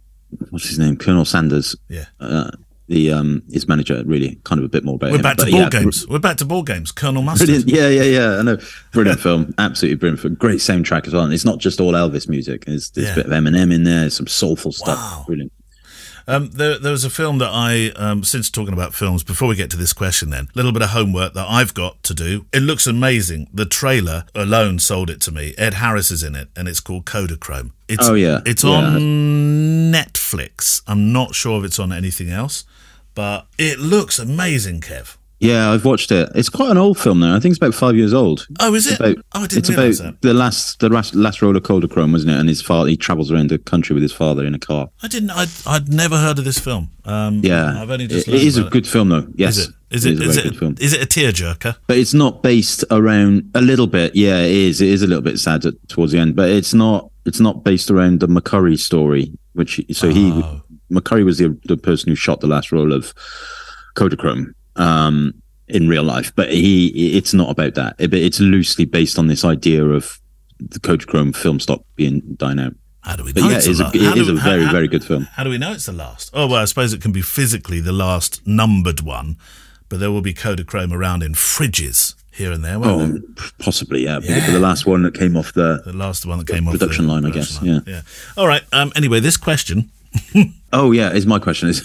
[0.50, 2.06] what's his name, Colonel Sanders, yeah.
[2.20, 2.52] uh,
[2.88, 5.22] the um his manager really kind of a bit more about We're him.
[5.22, 6.08] back to ball yeah, games.
[6.08, 6.92] We're back to ball games.
[6.92, 7.46] Colonel Mustard.
[7.48, 7.70] Brilliant.
[7.70, 8.40] Yeah, yeah, yeah.
[8.40, 8.58] I know.
[8.94, 9.54] Brilliant film.
[9.60, 10.34] Absolutely brilliant film.
[10.34, 11.24] Great soundtrack as well.
[11.24, 12.66] And it's not just all Elvis music.
[12.66, 13.14] There's, there's Yeah.
[13.14, 14.98] a bit of Eminem in there, some soulful stuff.
[14.98, 15.24] Wow.
[15.28, 15.52] Brilliant.
[16.28, 19.56] Um, there, there was a film that I, um, since talking about films, before we
[19.56, 22.46] get to this question, then a little bit of homework that I've got to do.
[22.54, 23.48] It looks amazing.
[23.54, 25.54] The trailer alone sold it to me.
[25.58, 27.72] Ed Harris is in it, and it's called Kodachrome.
[27.88, 28.42] It's, Oh, yeah.
[28.46, 28.70] it's Yeah.
[28.72, 30.82] on Netflix.
[30.88, 32.64] I'm not sure if it's on anything else,
[33.16, 35.16] but it looks amazing, Kev.
[35.40, 36.30] Yeah, I've watched it.
[36.36, 37.34] It's quite an old film now.
[37.36, 38.46] I think it's about five years old.
[38.60, 39.00] Oh, is it?
[39.00, 40.22] about, oh, I didn't it's about that.
[40.22, 42.40] the last the last, last roller Kodachrome, wasn't it?
[42.40, 44.90] And his father, he travels around the country with his father in a car.
[45.02, 45.32] I didn't.
[45.32, 46.92] I'd, I'd never heard of this film.
[47.06, 48.28] Um, Yeah, I've only just.
[48.28, 48.72] it, it learned a about it.
[48.74, 49.28] good film, though.
[49.36, 49.76] Yes, Is it?
[49.92, 50.22] Is it it?
[50.22, 50.44] is a Is it?
[50.44, 50.76] good film.
[50.80, 51.76] Is it a tearjerker?
[51.88, 54.16] But it's not based around a little bit.
[54.18, 54.82] Yeah, it is.
[54.82, 57.12] It is a little bit sad at, towards the end, but it's not.
[57.26, 60.62] It's not based around the McCurry story, which so he Oh.
[60.92, 63.14] McCurry was the the person who shot the last roll of
[63.96, 65.34] Kodachrome um,
[65.68, 67.96] in real life, but he it's not about that.
[68.00, 70.20] It, it's loosely based on this idea of
[70.60, 72.74] the Kodachrome film stock being dying out.
[73.02, 74.64] How do we But know yeah, it's it is a, it is do- a very
[74.64, 75.24] how- very good film.
[75.34, 76.32] How do we know it's the last?
[76.34, 79.38] Oh well, I suppose it can be physically the last numbered one,
[79.88, 82.78] but there will be Kodachrome around in fridges here and there.
[82.80, 83.46] Won't there?
[83.46, 84.20] Oh, possibly yeah.
[84.20, 87.08] But the last one that came off the The last one that came off production
[87.08, 87.84] the line, I guess, line.
[87.88, 88.02] yeah.
[88.36, 88.64] All right.
[88.74, 89.90] Um, anyway, this question
[90.74, 91.84] oh yeah, is my question is.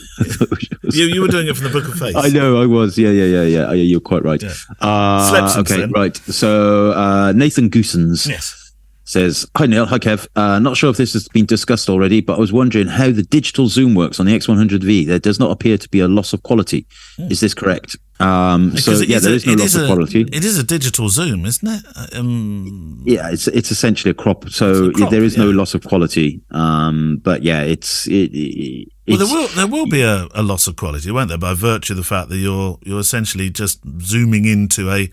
[0.93, 2.17] you you were doing it from the Book of Faith.
[2.17, 2.97] I know I was.
[2.99, 3.73] Yeah, yeah, yeah, yeah.
[3.73, 4.43] yeah you're quite right.
[4.43, 4.53] Yeah.
[4.81, 5.91] Uh, okay, then.
[5.93, 6.17] right.
[6.17, 8.64] So uh, Nathan Goosens Yes.
[9.05, 10.27] Says, "Hi Neil, hi Kev.
[10.35, 13.23] Uh, not sure if this has been discussed already, but I was wondering how the
[13.23, 15.07] digital zoom works on the X100V.
[15.07, 16.87] There does not appear to be a loss of quality.
[17.31, 17.97] Is this correct?
[18.21, 19.03] Um, so Hmm.
[19.11, 20.21] Yeah, there a- is no loss is of a- quality.
[20.33, 21.83] It is a digital zoom, isn't it?
[22.17, 24.49] Um, yeah, it's it's essentially a crop.
[24.51, 26.41] So a crop, there is no loss of quality.
[26.51, 28.31] Um, but yeah, it's it.
[28.33, 31.39] it well, there will there will be a, a loss of quality, won't there?
[31.39, 35.11] By virtue of the fact that you're you're essentially just zooming into a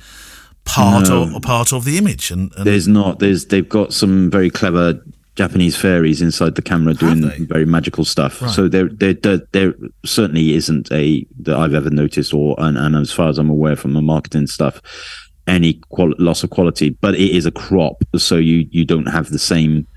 [0.65, 1.23] part No.
[1.35, 3.19] of part of the image, and, and There's not.
[3.19, 5.03] There's they've got some very clever
[5.35, 7.37] Japanese fairies inside the camera doing they?
[7.39, 8.41] very magical stuff.
[8.41, 8.51] Right.
[8.51, 9.73] So there, there, there, there
[10.05, 13.75] certainly isn't a that I've ever noticed, or and, and as far as I'm aware
[13.75, 14.81] from the marketing stuff,
[15.47, 16.89] any qual- loss of quality.
[16.89, 19.87] But it is a crop, so you you don't have the same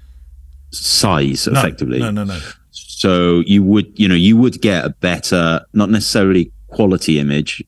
[0.70, 1.98] size no, effectively.
[1.98, 2.38] No, no, no.
[2.70, 7.62] So you would, you know, you would get a better, not necessarily quality image,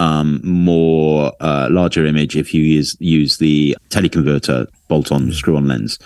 [0.00, 5.98] um, more uh, larger image if you use use the teleconverter bolt-on screw-on lens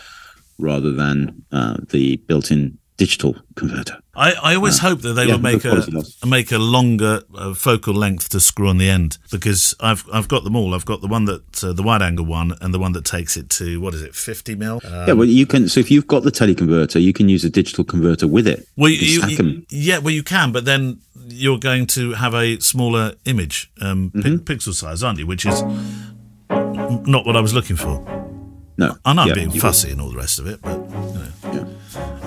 [0.59, 3.99] rather than uh, the built-in digital converter.
[4.14, 6.24] I, I always hope that they yeah, will make a loss.
[6.24, 10.45] make a longer uh, focal length to screw on the end because I've I've got
[10.45, 10.74] them all.
[10.74, 13.36] I've got the one that uh, the wide angle one and the one that takes
[13.36, 14.80] it to what is it, fifty mil?
[14.84, 15.68] Uh, yeah, well, you can.
[15.68, 18.68] So if you've got the teleconverter, you can use a digital converter with it.
[18.76, 19.66] well, You can you, stack you- 'em.
[19.70, 24.36] yeah, well, you can, but then you're going to have a smaller image, um, Mm-hmm.
[24.45, 25.26] pixel size, aren't you?
[25.26, 25.61] Which is
[26.51, 28.01] not what I was looking for.
[28.76, 30.84] No, I know I'm yeah, being you- fussy and all the rest of it, but.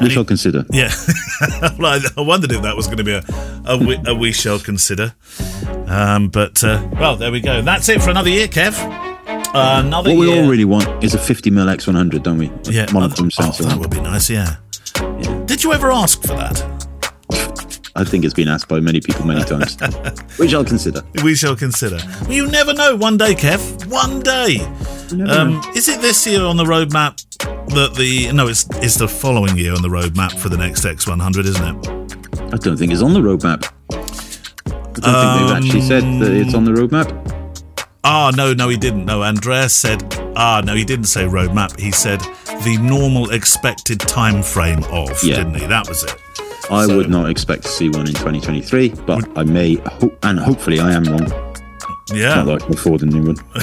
[0.02, 0.66] We shall consider.
[0.70, 0.91] Yeah,
[1.80, 3.24] well, I, I wondered if that was going to be a,
[3.66, 5.16] a, we, a we shall consider.
[5.88, 7.62] Um, but uh, well, there we go.
[7.62, 8.74] That's it for another year, Kev.
[9.28, 10.43] Uh, another What we year.
[10.43, 12.48] all really want is a 50 mm X100, don't we?
[12.48, 13.64] A yeah, monochrome oh, sensor.
[13.64, 14.30] that would be nice.
[14.30, 14.58] Yeah.
[15.45, 17.66] Did you ever ask for that?
[17.98, 19.76] I think it's been asked by many people many times.
[20.39, 21.02] we shall consider.
[21.24, 21.98] We shall consider.
[22.22, 22.95] Well, you never know.
[22.95, 23.88] One day, Kev.
[23.88, 24.60] One day.
[25.28, 27.18] Um, is it this year on the roadmap
[27.74, 28.48] that the no?
[28.48, 32.54] It's it's the following year on the roadmap for the next X100, isn't it?
[32.54, 33.66] I don't think it's on the roadmap.
[33.89, 37.10] I don't think they've actually said that it's on the roadmap.
[38.04, 39.06] Ah, no, no, he didn't.
[39.06, 40.04] No, Andreas said.
[40.36, 41.80] Ah, no, he didn't say roadmap.
[41.80, 42.20] He said
[42.64, 45.24] the normal expected time frame of.
[45.24, 45.38] Yeah.
[45.38, 45.66] Didn't he?
[45.66, 46.16] That was it.
[46.70, 50.39] I So- would not expect to see one in 2023, but I may, ho- and
[50.39, 51.32] hopefully I am wrong.
[52.13, 53.36] Yeah, Not that I can afford a new one.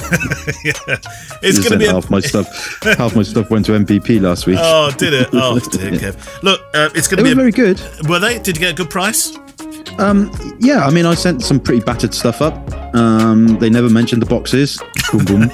[1.42, 1.86] it's going to be.
[1.86, 2.46] A, half my stuff.
[2.98, 4.59] half my stuff went to MPB last week.
[4.61, 5.28] oh, did it?
[5.32, 6.42] Oh, dear, Kev.
[6.42, 7.32] Look, uh, it's going to be.
[7.34, 7.80] very good.
[8.09, 8.38] were they?
[8.38, 9.34] Did you get a good price?
[9.98, 10.30] Um,
[10.61, 12.55] yeah, I mean, I sent some pretty battered stuff up.
[12.94, 14.78] Um, they never mentioned the boxes.
[15.12, 15.50] Boom, boom.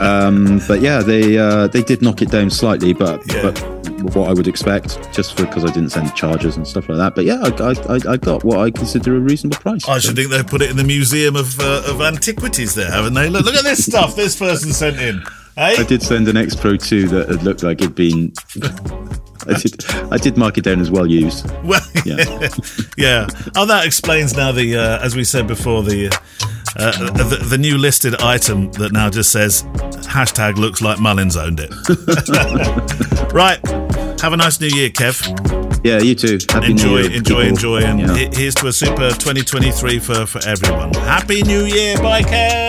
[0.00, 3.42] um, but yeah, they uh, they did knock it down slightly, but Yeah.
[3.42, 7.14] but what I would expect, just because I didn't send chargers and stuff like that.
[7.14, 9.88] But yeah, I, I, I- I got what I consider a reasonable price.
[9.88, 13.14] I should think they've put it in the Museum of uh, of Antiquities there, haven't
[13.14, 13.28] they?
[13.30, 15.22] Look, look at this stuff this person sent in.
[15.54, 15.76] Hey?
[15.76, 18.32] I did send an X Pro 2 that had looked like it'd been.
[19.46, 19.84] I did.
[20.12, 21.46] I did mark it down as well used.
[21.64, 22.16] Well, Yeah.
[22.96, 23.26] yeah.
[23.56, 26.06] Oh, that explains now the, uh, as we said before, the,
[26.76, 29.64] uh, the the new listed item that now just says
[30.06, 31.70] hashtag looks like Mullins owned it.
[33.34, 33.60] right.
[34.22, 35.20] Have a nice new year, Kev.
[35.84, 36.38] Yeah, you too.
[36.48, 37.48] Happy enjoy, New Year, enjoy, people.
[37.48, 38.28] enjoy, and Yeah.
[38.32, 40.94] here's to a super 2023 for for everyone.
[40.94, 42.62] Happy New Year, bikers!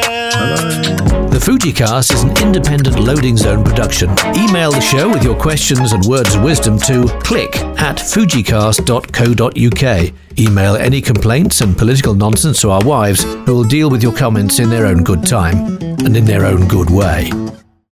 [1.30, 4.10] The Fujicast is an independent loading zone production.
[4.36, 10.12] Email the show with your questions and words of wisdom to click at fujicast.co.uk.
[10.40, 14.58] Email any complaints and political nonsense to our wives, who will deal with your comments
[14.58, 17.30] in their own good time and in their own good way.